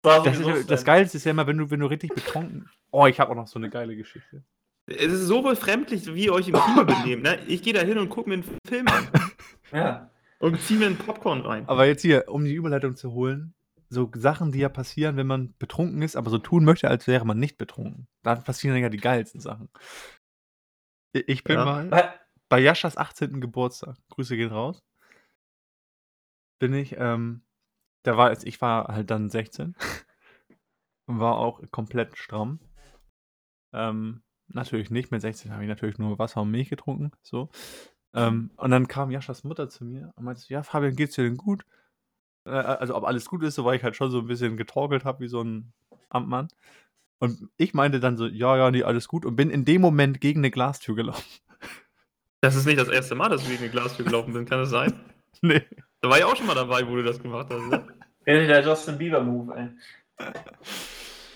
[0.03, 0.85] War das, sowieso ist, das.
[0.85, 2.71] Geilste ist ja immer, wenn du, wenn du richtig betrunken.
[2.91, 4.43] Oh, ich habe auch noch so eine geile Geschichte.
[4.87, 7.23] Es ist so befremdlich, wie ihr euch im Kino benehmt.
[7.23, 7.39] Ne?
[7.49, 9.09] Ich gehe da hin und gucke mir einen Film an
[9.73, 10.11] Ja.
[10.39, 11.65] und ziehe mir einen Popcorn rein.
[11.69, 13.55] Aber jetzt hier, um die Überleitung zu holen,
[13.95, 17.25] so Sachen, die ja passieren, wenn man betrunken ist, aber so tun möchte, als wäre
[17.25, 18.07] man nicht betrunken.
[18.23, 19.71] Da passieren ja die geilsten Sachen.
[21.13, 21.65] Ich bin Ja.
[21.65, 23.41] mal bei Jaschas 18.
[23.41, 24.83] Geburtstag, Grüße gehen raus,
[26.59, 27.43] bin ich, ähm,
[28.03, 29.75] da war es, ich war halt dann 16
[31.07, 32.61] und war auch komplett stramm.
[33.73, 37.51] Ähm, natürlich nicht, mit 16 habe ich natürlich nur Wasser und Milch getrunken, so.
[38.13, 41.37] Ähm, und dann kam Jaschas Mutter zu mir und meinte, ja, Fabian, geht's dir denn
[41.37, 41.65] gut?
[42.45, 45.05] Äh, also, ob alles gut ist, so weil ich halt schon so ein bisschen getorkelt
[45.05, 45.73] habe wie so ein
[46.09, 46.49] Amtmann.
[47.19, 50.21] Und ich meinte dann so, ja, ja, nee, alles gut und bin in dem Moment
[50.21, 51.25] gegen eine Glastür gelaufen.
[52.41, 54.69] Das ist nicht das erste Mal, dass wir gegen eine Glastür gelaufen sind, kann das
[54.69, 54.93] sein?
[55.41, 55.63] nee.
[56.03, 57.67] Da war ich auch schon mal dabei, wo du das gemacht hast.
[57.71, 57.87] Ne?
[58.27, 59.69] Der Justin Bieber-Move, ey.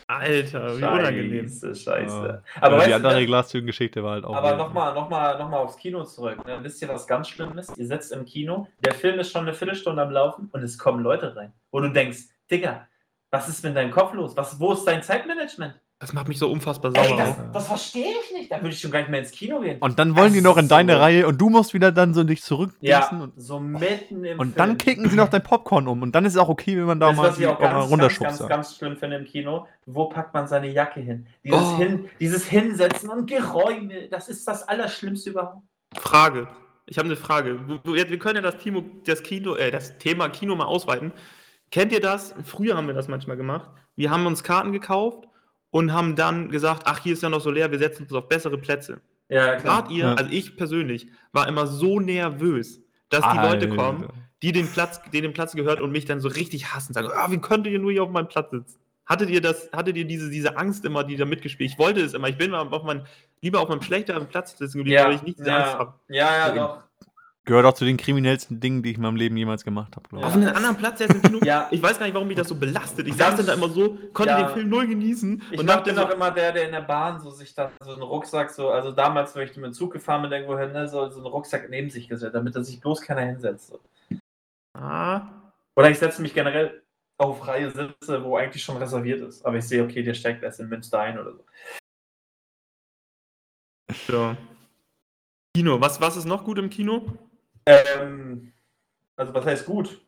[0.09, 1.49] Alter, wie unangenehm.
[1.49, 2.43] Scheiße, scheiße.
[2.57, 2.63] Ja.
[2.63, 4.35] Aber die andere Glastüren-Geschichte war halt auch.
[4.35, 6.45] Aber nochmal noch mal, noch mal aufs Kino zurück.
[6.47, 6.59] Ne?
[6.63, 7.77] Wisst ihr, was ganz schlimm ist?
[7.77, 11.03] Ihr sitzt im Kino, der Film ist schon eine Viertelstunde am Laufen und es kommen
[11.03, 12.89] Leute rein, wo du denkst, Digga,
[13.31, 14.35] was ist mit deinem Kopf los?
[14.35, 15.79] Was, wo ist dein Zeitmanagement?
[16.01, 17.17] Das macht mich so unfassbar Ey, sauer.
[17.17, 17.53] das, auch.
[17.53, 18.53] das verstehe ich nicht.
[18.53, 19.79] Da würde ich schon gar nicht mehr ins Kino gehen.
[19.81, 22.15] Und dann wollen die Das noch in deine so- Reihe und du musst wieder dann
[22.15, 24.55] so dich ja, zurückgießen und, so mitten im und Film.
[24.55, 26.03] dann kicken sie noch dein Popcorn um.
[26.03, 27.73] Und dann ist es auch okay, wenn man da Das, mal, was ich auch ganz,
[27.75, 28.39] ganz, runterschubst.
[28.39, 31.27] ganz, ganz schlimm finde im Kino, wo packt man seine Jacke hin?
[31.43, 31.77] Dieses, Oh.
[31.79, 35.63] hin, dieses Hinsetzen und Geräume, das ist das Allerschlimmste überhaupt.
[35.97, 36.47] Frage.
[36.87, 37.59] Ich habe eine Frage.
[37.83, 41.13] Wir- können ja das, Kino, das, Kino, äh, das Thema Kino mal ausweiten.
[41.73, 42.35] Kennt ihr das?
[42.45, 43.69] Früher haben wir das manchmal gemacht.
[43.97, 45.28] Wir haben uns Karten gekauft
[45.71, 48.29] und haben dann gesagt, ach, hier ist ja noch so leer, wir setzen uns auf
[48.29, 49.01] bessere Plätze.
[49.29, 49.83] Ja, klar.
[49.83, 50.15] Wart ihr, Ja.
[50.15, 54.09] also ich persönlich, war immer so nervös, dass die Leute kommen,
[54.43, 57.31] die den Platz, denen den Platz gehört und mich dann so richtig hassen, sagen, ah,
[57.31, 58.79] wie könnt ihr nur hier auf meinem Platz sitzen?
[59.05, 61.71] Hattet ihr das, hattet ihr diese, diese Angst immer, die da mitgespielt?
[61.71, 62.29] Ich wollte es immer.
[62.29, 63.07] Ich bin mal auf mein,
[63.41, 65.95] lieber auf meinem schlechteren Platz sitzen geblieben, ja, weil ich nicht diese Angst ja, habe.
[66.09, 66.83] ja, ja, doch.
[67.49, 70.27] Gehört auch zu den kriminellsten Dingen, die ich in meinem Leben jemals gemacht habe, glaube
[70.27, 70.37] Auf ich.
[70.37, 71.39] einen anderen Platz jetzt im Kino?
[71.43, 71.67] Ja.
[71.71, 73.09] Ich weiß gar nicht, warum mich das so belastet.
[73.09, 74.43] Ich saß dann da immer so, konnte Ja.
[74.49, 76.83] den Film null genießen Ich und dachte bin so, auch immer der, der in der
[76.83, 79.95] Bahn so sich dann so einen Rucksack so, also damals, wenn ich mit dem Zug
[79.95, 82.83] gefahren bin, irgendwo hin, ne, so, so einen Rucksack neben sich gesetzt, damit da sich
[82.83, 83.69] bloß keiner hinsetzt.
[83.69, 83.81] So.
[84.75, 85.23] ah,
[85.75, 86.83] Oder ich setze mich generell
[87.17, 89.47] auf freie Sitze, wo eigentlich schon reserviert ist.
[89.47, 91.45] Aber ich sehe, okay, der steigt erst in Münster ein oder so.
[94.13, 94.37] ja.
[95.57, 97.07] Kino, was, was ist noch gut im Kino?
[97.69, 98.53] Ähm,
[99.17, 100.01] also was heißt gut?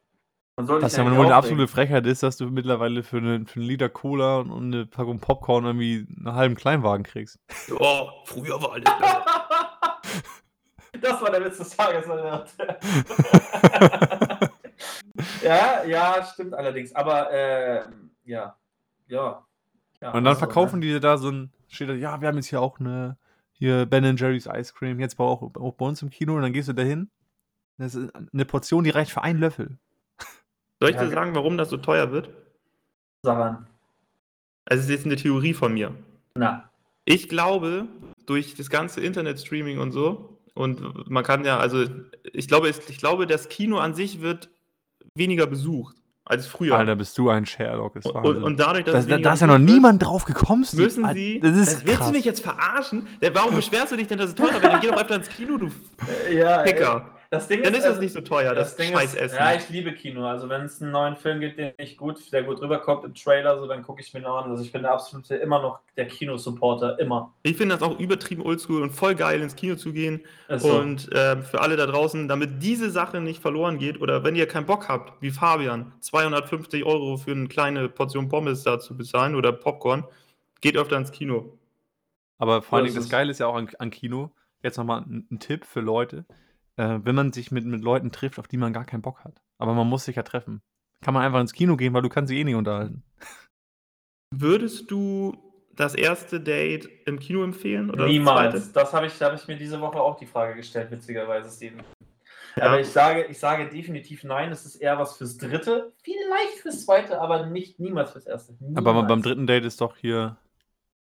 [0.56, 3.60] Man sollte Was ja wohl eine absolute Frechheit ist, dass du mittlerweile für, eine, für
[3.60, 7.38] einen Liter Cola und eine Packung Popcorn irgendwie einen halben Kleinwagen kriegst.
[7.78, 9.24] Oh, früher war alles besser.
[11.00, 12.04] Das war der Witz des Tages.
[15.42, 16.94] Ja, ja, stimmt allerdings.
[16.94, 18.56] Aber ähm, ja,
[19.06, 19.44] ja.
[20.00, 20.86] ja Und dann also, verkaufen ne?
[20.86, 23.16] die dir da so ein, steht da, ja, wir haben jetzt hier auch eine,
[23.52, 26.68] hier Ben Jerry's Ice Cream, jetzt auch, auch bei uns im Kino und dann gehst
[26.68, 27.10] du da hin.
[27.80, 29.78] Das ist eine Portion, die reicht für einen Löffel.
[30.80, 32.28] Soll ich Ja, dir sagen, warum das so teuer wird?
[33.22, 33.66] Saran.
[34.66, 35.94] Also, es ist jetzt eine Theorie von mir.
[36.34, 36.70] Na,
[37.06, 37.86] Ich glaube,
[38.26, 41.86] durch das ganze Internetstreaming und so, und man kann ja, also,
[42.34, 44.50] ich glaube, ich glaube, das Kino an sich wird
[45.14, 46.76] weniger besucht als früher.
[46.76, 47.96] Alter, bist du ein Sherlock.
[47.96, 50.66] Ist und, und dadurch, dass da, da, ist ja noch niemand drauf gekommen.
[50.74, 51.40] Müssen Alter, sie.
[51.40, 52.08] Das ist willst krass.
[52.08, 53.08] du mich jetzt verarschen?
[53.32, 54.64] Warum beschwerst du dich denn, dass es teuer wird?
[54.64, 55.70] Dann geh doch öfter ins Kino, du
[56.30, 57.19] ja, Ficker.
[57.30, 59.26] Das Ding Dann ist also, das nicht so teuer, das, Ding Scheißessen.
[59.26, 60.26] Ist, ja, ich liebe Kino.
[60.26, 63.56] Also wenn es einen neuen Film gibt, den ich gut, der gut rüberkommt im Trailer,
[63.60, 64.50] so dann gucke ich mir noch an.
[64.50, 67.32] Also ich bin der absolute immer noch der Kinosupporter, immer.
[67.44, 70.24] Ich finde das auch übertrieben oldschool und voll geil, ins Kino zu gehen.
[70.48, 70.72] So.
[70.72, 74.48] Und ähm, für alle da draußen, damit diese Sache nicht verloren geht, oder wenn ihr
[74.48, 79.36] keinen Bock habt, wie Fabian, 250 Euro für eine kleine Portion Pommes da zu bezahlen
[79.36, 80.02] oder Popcorn,
[80.60, 81.56] geht öfter ins Kino.
[82.38, 83.10] Aber vor Dingen, das es.
[83.10, 84.32] Geile ist ja auch an, an Kino,
[84.64, 86.24] jetzt nochmal ein, ein Tipp für Leute,
[86.80, 89.42] äh, wenn man sich mit, mit Leuten trifft, auf die man gar keinen Bock hat.
[89.58, 90.62] Aber man muss sich ja treffen.
[91.04, 93.02] Kann man einfach ins Kino gehen, weil du kannst sie eh nicht unterhalten.
[94.34, 95.36] Würdest du
[95.74, 97.90] das erste Date im Kino empfehlen?
[97.90, 98.54] Oder das Niemals.
[98.54, 98.72] zweite?
[98.72, 101.82] Das habe ich, hab ich mir diese Woche auch die Frage gestellt, witzigerweise, Steven.
[102.56, 102.64] Ja.
[102.64, 104.50] Aber ich sage, ich sage definitiv nein.
[104.50, 108.54] Es ist eher was fürs dritte, vielleicht fürs zweite, aber nicht niemals fürs erste.
[108.74, 109.08] Aber Niemals.
[109.08, 110.36] beim dritten Date ist doch hier.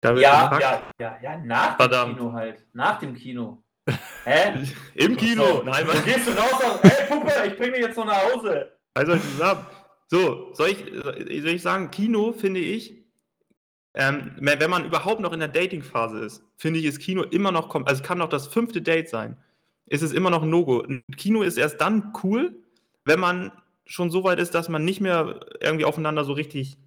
[0.04, 0.14] Ja,
[0.60, 2.14] ja, ja, ja, nach Verdammt.
[2.14, 2.66] dem Kino halt.
[2.74, 3.64] Nach dem Kino.
[4.26, 4.64] Hä?
[4.96, 5.44] Im Kino!
[5.46, 6.06] So, Nein, Dann was?
[6.06, 8.72] gehst du raus und, ey Puppe, ich bring dich jetzt noch nach Hause.
[8.94, 9.66] Also zusammen.
[10.08, 10.78] So, soll ich,
[11.42, 12.96] soll ich sagen, Kino finde ich,
[13.94, 17.74] ähm, wenn man überhaupt noch in der Dating-Phase ist, finde ich, ist Kino immer noch,
[17.74, 19.38] also es kann noch das fünfte Date sein.
[19.88, 20.86] ist es immer noch ein No-Go.
[21.18, 22.56] Kino ist erst dann cool,
[23.06, 23.52] wenn man
[23.86, 26.78] schon so weit ist, dass man nicht mehr irgendwie aufeinander so richtig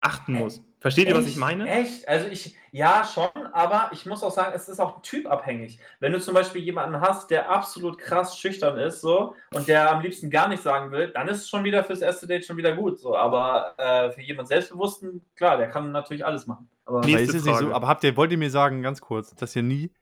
[0.00, 0.62] achten muss.
[0.80, 1.68] Versteht ihr, was ich meine?
[1.68, 2.06] Echt?
[2.06, 5.80] Also ich, ja, schon, aber ich muss auch sagen, es ist auch typabhängig.
[5.98, 10.02] Wenn du zum Beispiel jemanden hast, der absolut krass schüchtern ist, so, und der am
[10.02, 12.76] liebsten gar nichts sagen will, dann ist es schon wieder fürs erste Date schon wieder
[12.76, 13.16] gut, so.
[13.16, 16.68] Aber äh, für jemanden Selbstbewussten, klar, der kann natürlich alles machen.
[16.84, 17.74] Aber Nächste ist es nicht so, Frage.
[17.74, 19.92] aber habt ihr, wollt ihr mir sagen, ganz kurz, dass ihr nie,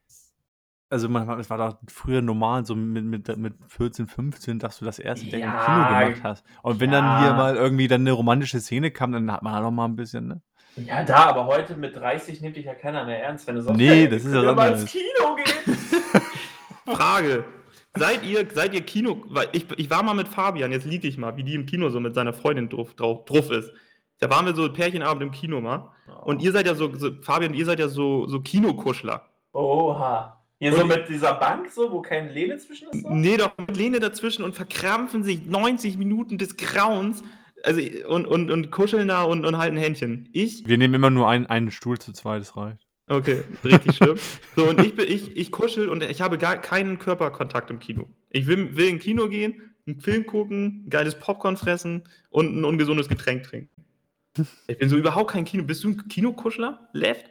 [0.90, 4.84] also man, es war doch früher normal, so mit, mit, mit 14, 15, dass du
[4.84, 6.44] das erste Date im Ja, Kino gemacht hast.
[6.62, 7.20] Und wenn dann ja.
[7.22, 9.96] hier mal irgendwie dann eine romantische Szene kam, dann hat man da noch mal ein
[9.96, 10.42] bisschen, ne?
[10.76, 13.78] Ja, da, aber heute mit 30 nimmt dich ja keiner mehr ernst, wenn du sagst,
[13.78, 15.76] Nee, das ist ja wir mal ins Kino gehen.
[16.94, 17.44] Frage.
[17.94, 21.16] Seid ihr, seid ihr Kino, weil ich, ich war mal mit Fabian, jetzt liege ich
[21.16, 23.72] mal, wie die im Kino so mit seiner Freundin drauf, drauf, drauf ist.
[24.18, 25.92] Da waren wir so Pärchenabend im Kino mal.
[26.24, 29.22] Und ihr seid ja so, so Fabian, ihr seid ja so, so Kinokuschler.
[29.52, 30.42] Oha.
[30.58, 33.02] Hier so mit dieser Bank, so, wo kein Lehne zwischen ist?
[33.02, 33.10] So?
[33.10, 37.22] Nee, doch mit Lene dazwischen und verkrampfen sich 90 Minuten des Grauens
[37.66, 40.28] also, und, und, und kuscheln da und, und halten Händchen.
[40.32, 42.86] Ich Wir nehmen immer nur einen, einen Stuhl zu zweit, das reicht.
[43.08, 44.16] Okay, richtig schlimm.
[44.56, 48.06] So, und ich, bin- ich, ich kuschel und ich habe gar keinen Körperkontakt im Kino.
[48.30, 52.64] Ich will, will in Kino gehen, einen Film gucken, ein geiles Popcorn fressen und ein
[52.64, 53.70] ungesundes Getränk trinken.
[54.66, 55.62] Ich bin so überhaupt kein Kino.
[55.62, 56.88] Bist du ein Kinokuschler?
[56.92, 57.26] Left?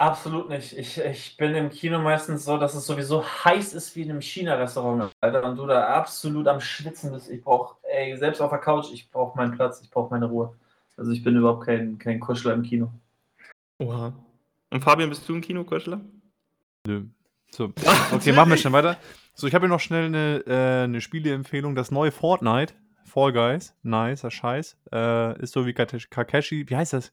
[0.00, 0.72] Absolut nicht.
[0.78, 4.22] Ich, ich bin im Kino meistens so, dass es sowieso heiß ist wie in einem
[4.22, 7.28] China-Restaurant, Alter, und du da absolut am Schwitzen bist.
[7.28, 10.56] Ich brauche, ey, selbst auf der Couch, ich brauche meinen Platz, ich brauche meine Ruhe.
[10.96, 12.90] Also ich bin überhaupt kein, kein Kuschler im Kino.
[13.78, 14.14] Oha.
[14.70, 16.00] Und Fabian, bist du ein Kinokuschler?
[16.86, 17.02] Nö.
[17.50, 17.70] So,
[18.14, 18.96] okay, machen wir schon weiter.
[19.34, 21.74] So, ich habe hier noch schnell eine, äh, eine Spieleempfehlung.
[21.74, 22.72] Das neue Fortnite,
[23.04, 24.78] Fall Guys, nicer Scheiß.
[24.94, 27.12] Äh, ist so wie Kakashi, wie heißt das?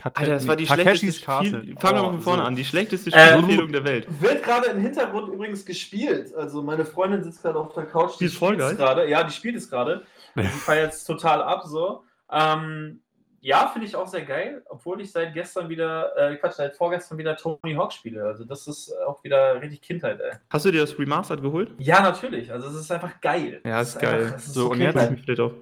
[0.00, 1.60] Kate- Alter, das war die Takeshis schlechteste Castle.
[1.62, 1.76] Spiel.
[1.78, 2.46] Fangen wir mal Oh, von vorne so.
[2.48, 2.56] an.
[2.56, 4.06] Die schlechteste Äh, Spielempfehlung der Welt.
[4.20, 6.34] Wird gerade im Hintergrund übrigens gespielt.
[6.34, 8.18] Also meine Freundin sitzt gerade auf der Couch.
[8.20, 8.76] Die ist voll spielt's geil.
[8.76, 9.08] gerade.
[9.10, 10.04] Ja, die spielt es gerade.
[10.36, 12.04] Die feiert es total ab so.
[12.30, 13.00] Ähm,
[13.42, 17.16] ja, finde ich auch sehr geil, obwohl ich seit gestern wieder, äh, Quatsch, seit vorgestern
[17.18, 18.22] wieder Tony Hawk spiele.
[18.24, 20.32] Also das ist auch wieder richtig Kindheit, ey.
[20.50, 21.72] Hast du dir das Remastered geholt?
[21.78, 22.52] Ja, natürlich.
[22.52, 23.60] Also es ist einfach geil.
[23.64, 24.24] Ja, Es ist geil.
[24.24, 25.52] Einfach, ist So, so, und jetzt- mich vielleicht auch.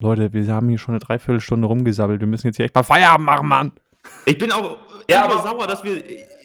[0.00, 2.20] Leute, wir haben hier schon eine Dreiviertelstunde rumgesabbelt.
[2.20, 3.72] Wir müssen jetzt hier echt mal Feierabend machen, Mann.
[4.26, 4.78] Ich bin auch
[5.10, 6.02] Ja, ja, aber- sauer, dass wir.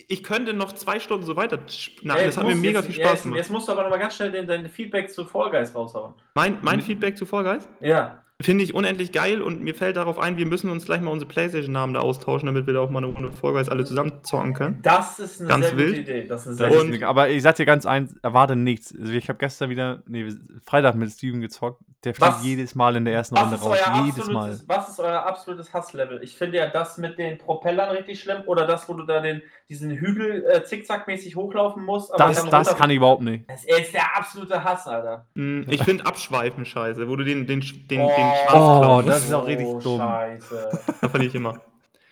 [0.10, 1.58] Ich könnte noch zwei Stunden so weiter.
[1.58, 3.38] Nein, Ey, das jetzt hat mir mega jetzt, viel ja, Spaß jetzt, gemacht.
[3.38, 6.14] Jetzt musst du aber noch mal ganz schnell dein, dein Feedback zu Fall Guys raushauen.
[6.36, 8.23] Mein, mein Feedback zu Fall Guys Ja.
[8.42, 11.30] Finde ich unendlich geil und mir fällt darauf ein, wir müssen uns gleich mal unsere
[11.30, 14.80] Playstation-Namen da austauschen, damit wir da auch mal eine Runde Guys alle zusammen zocken können.
[14.82, 15.90] Das ist eine Ganz sehr wild.
[15.98, 16.28] gute Idee.
[16.28, 18.94] Das ist eine sehr Und- aber ich sag dir ganz eins, erwarte nichts.
[19.00, 20.28] Also ich habe gestern wieder, nee,
[20.66, 21.82] Freitag mit Steven gezockt.
[22.04, 23.78] Der fliegt jedes Mal in der ersten Runde raus.
[24.06, 24.60] Jedes Mal.
[24.68, 26.20] was ist euer absolutes Hasslevel?
[26.22, 29.42] Ich finde ja das mit den Propellern richtig schlimm oder das, wo du da den,
[29.70, 32.14] diesen Hügel äh, zickzackmäßig hochlaufen musst.
[32.14, 33.50] aber Das, das kann ich überhaupt nicht.
[33.50, 35.28] Das ist der absolute Hass, Alter.
[35.36, 38.50] Hm, Ich finde Abschweifen scheiße, wo du den, den, den, den Oh.
[38.50, 40.00] Schwanz Oh, klauen das ist auch richtig dumm.
[40.00, 40.70] Scheiße.
[41.02, 41.62] Das fand ich immer.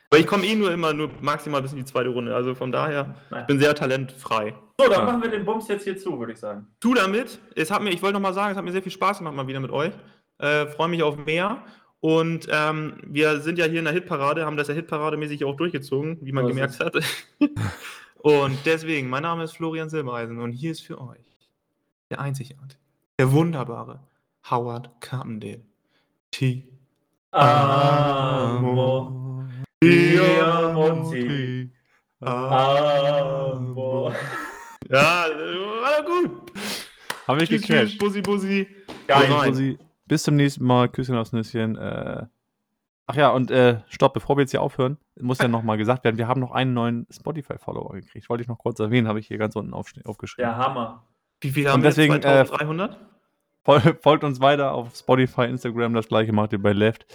[0.09, 2.35] Weil ich komme eh nur immer nur maximal bis in die zweite Runde.
[2.35, 3.41] Also von daher, Nein.
[3.41, 4.53] ich bin sehr talentfrei.
[4.77, 5.05] So, dann Ja.
[5.05, 6.67] machen wir den Bums jetzt hier zu, würde ich sagen.
[6.81, 7.39] Tu damit.
[7.55, 9.35] Es hat mir, ich wollte noch mal sagen, es hat mir sehr viel Spaß gemacht
[9.35, 9.93] mal wieder mit euch.
[10.39, 11.63] Äh, Freue mich auf mehr.
[12.01, 16.17] Und ähm, wir sind ja hier in der Hitparade, haben das ja Hitparademäßig auch durchgezogen,
[16.21, 16.95] wie man So ist gemerkt hat.
[18.17, 21.19] und deswegen, mein Name ist Florian Silbereisen und hier ist für euch
[22.09, 22.79] der einzigartige,
[23.19, 23.99] der wunderbare
[24.49, 25.61] Howard Carpendale.
[26.41, 26.65] T.
[27.29, 29.13] Amor.
[29.83, 31.69] Diamanti.
[32.19, 34.13] Amor.
[34.89, 36.51] Ja, äh, war gut.
[37.27, 37.91] Haben wir Tschüss, gecatcht.
[37.91, 38.67] tschüss, Bussi, Bussi.
[39.05, 39.31] Geil.
[39.31, 39.51] Rein.
[39.51, 39.77] Bussi.
[40.07, 40.89] Bis zum nächsten Mal.
[40.89, 41.75] Küsschen aufs Nüsschen.
[41.77, 42.25] Äh,
[43.05, 46.17] ach ja, und äh, stopp, bevor wir jetzt hier aufhören, muss ja nochmal gesagt werden,
[46.17, 48.27] wir haben noch einen neuen Spotify-Follower gekriegt.
[48.31, 50.49] Wollte ich noch kurz erwähnen, habe ich hier ganz unten aufgeschrieben.
[50.49, 51.05] Der Hammer.
[51.39, 52.17] Wie viel Und haben deswegen, wir?
[52.25, 52.95] äh, 2300?
[52.95, 52.99] Fol
[53.63, 57.05] folgt uns weiter auf Spotify, Instagram, das gleiche macht ihr bei Left.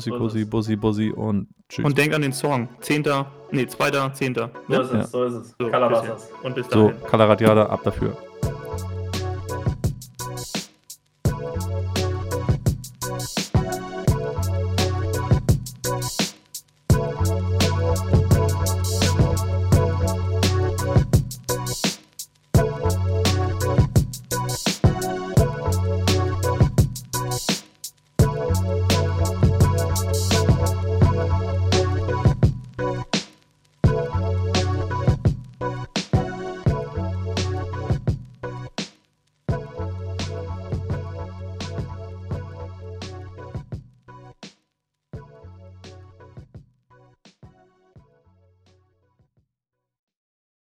[0.00, 0.50] So Pussy, es.
[0.50, 1.84] Bussi, Bussi und tschüss.
[1.84, 2.66] Und denk an den Song.
[2.80, 4.50] Zehnter, nee, zweiter, zehnter.
[4.66, 5.54] So ist es, so ist es.
[5.58, 6.30] So, Calabasas.
[6.42, 7.04] Und bis so, dahin.
[7.04, 8.16] Kalaradiada, ab dafür.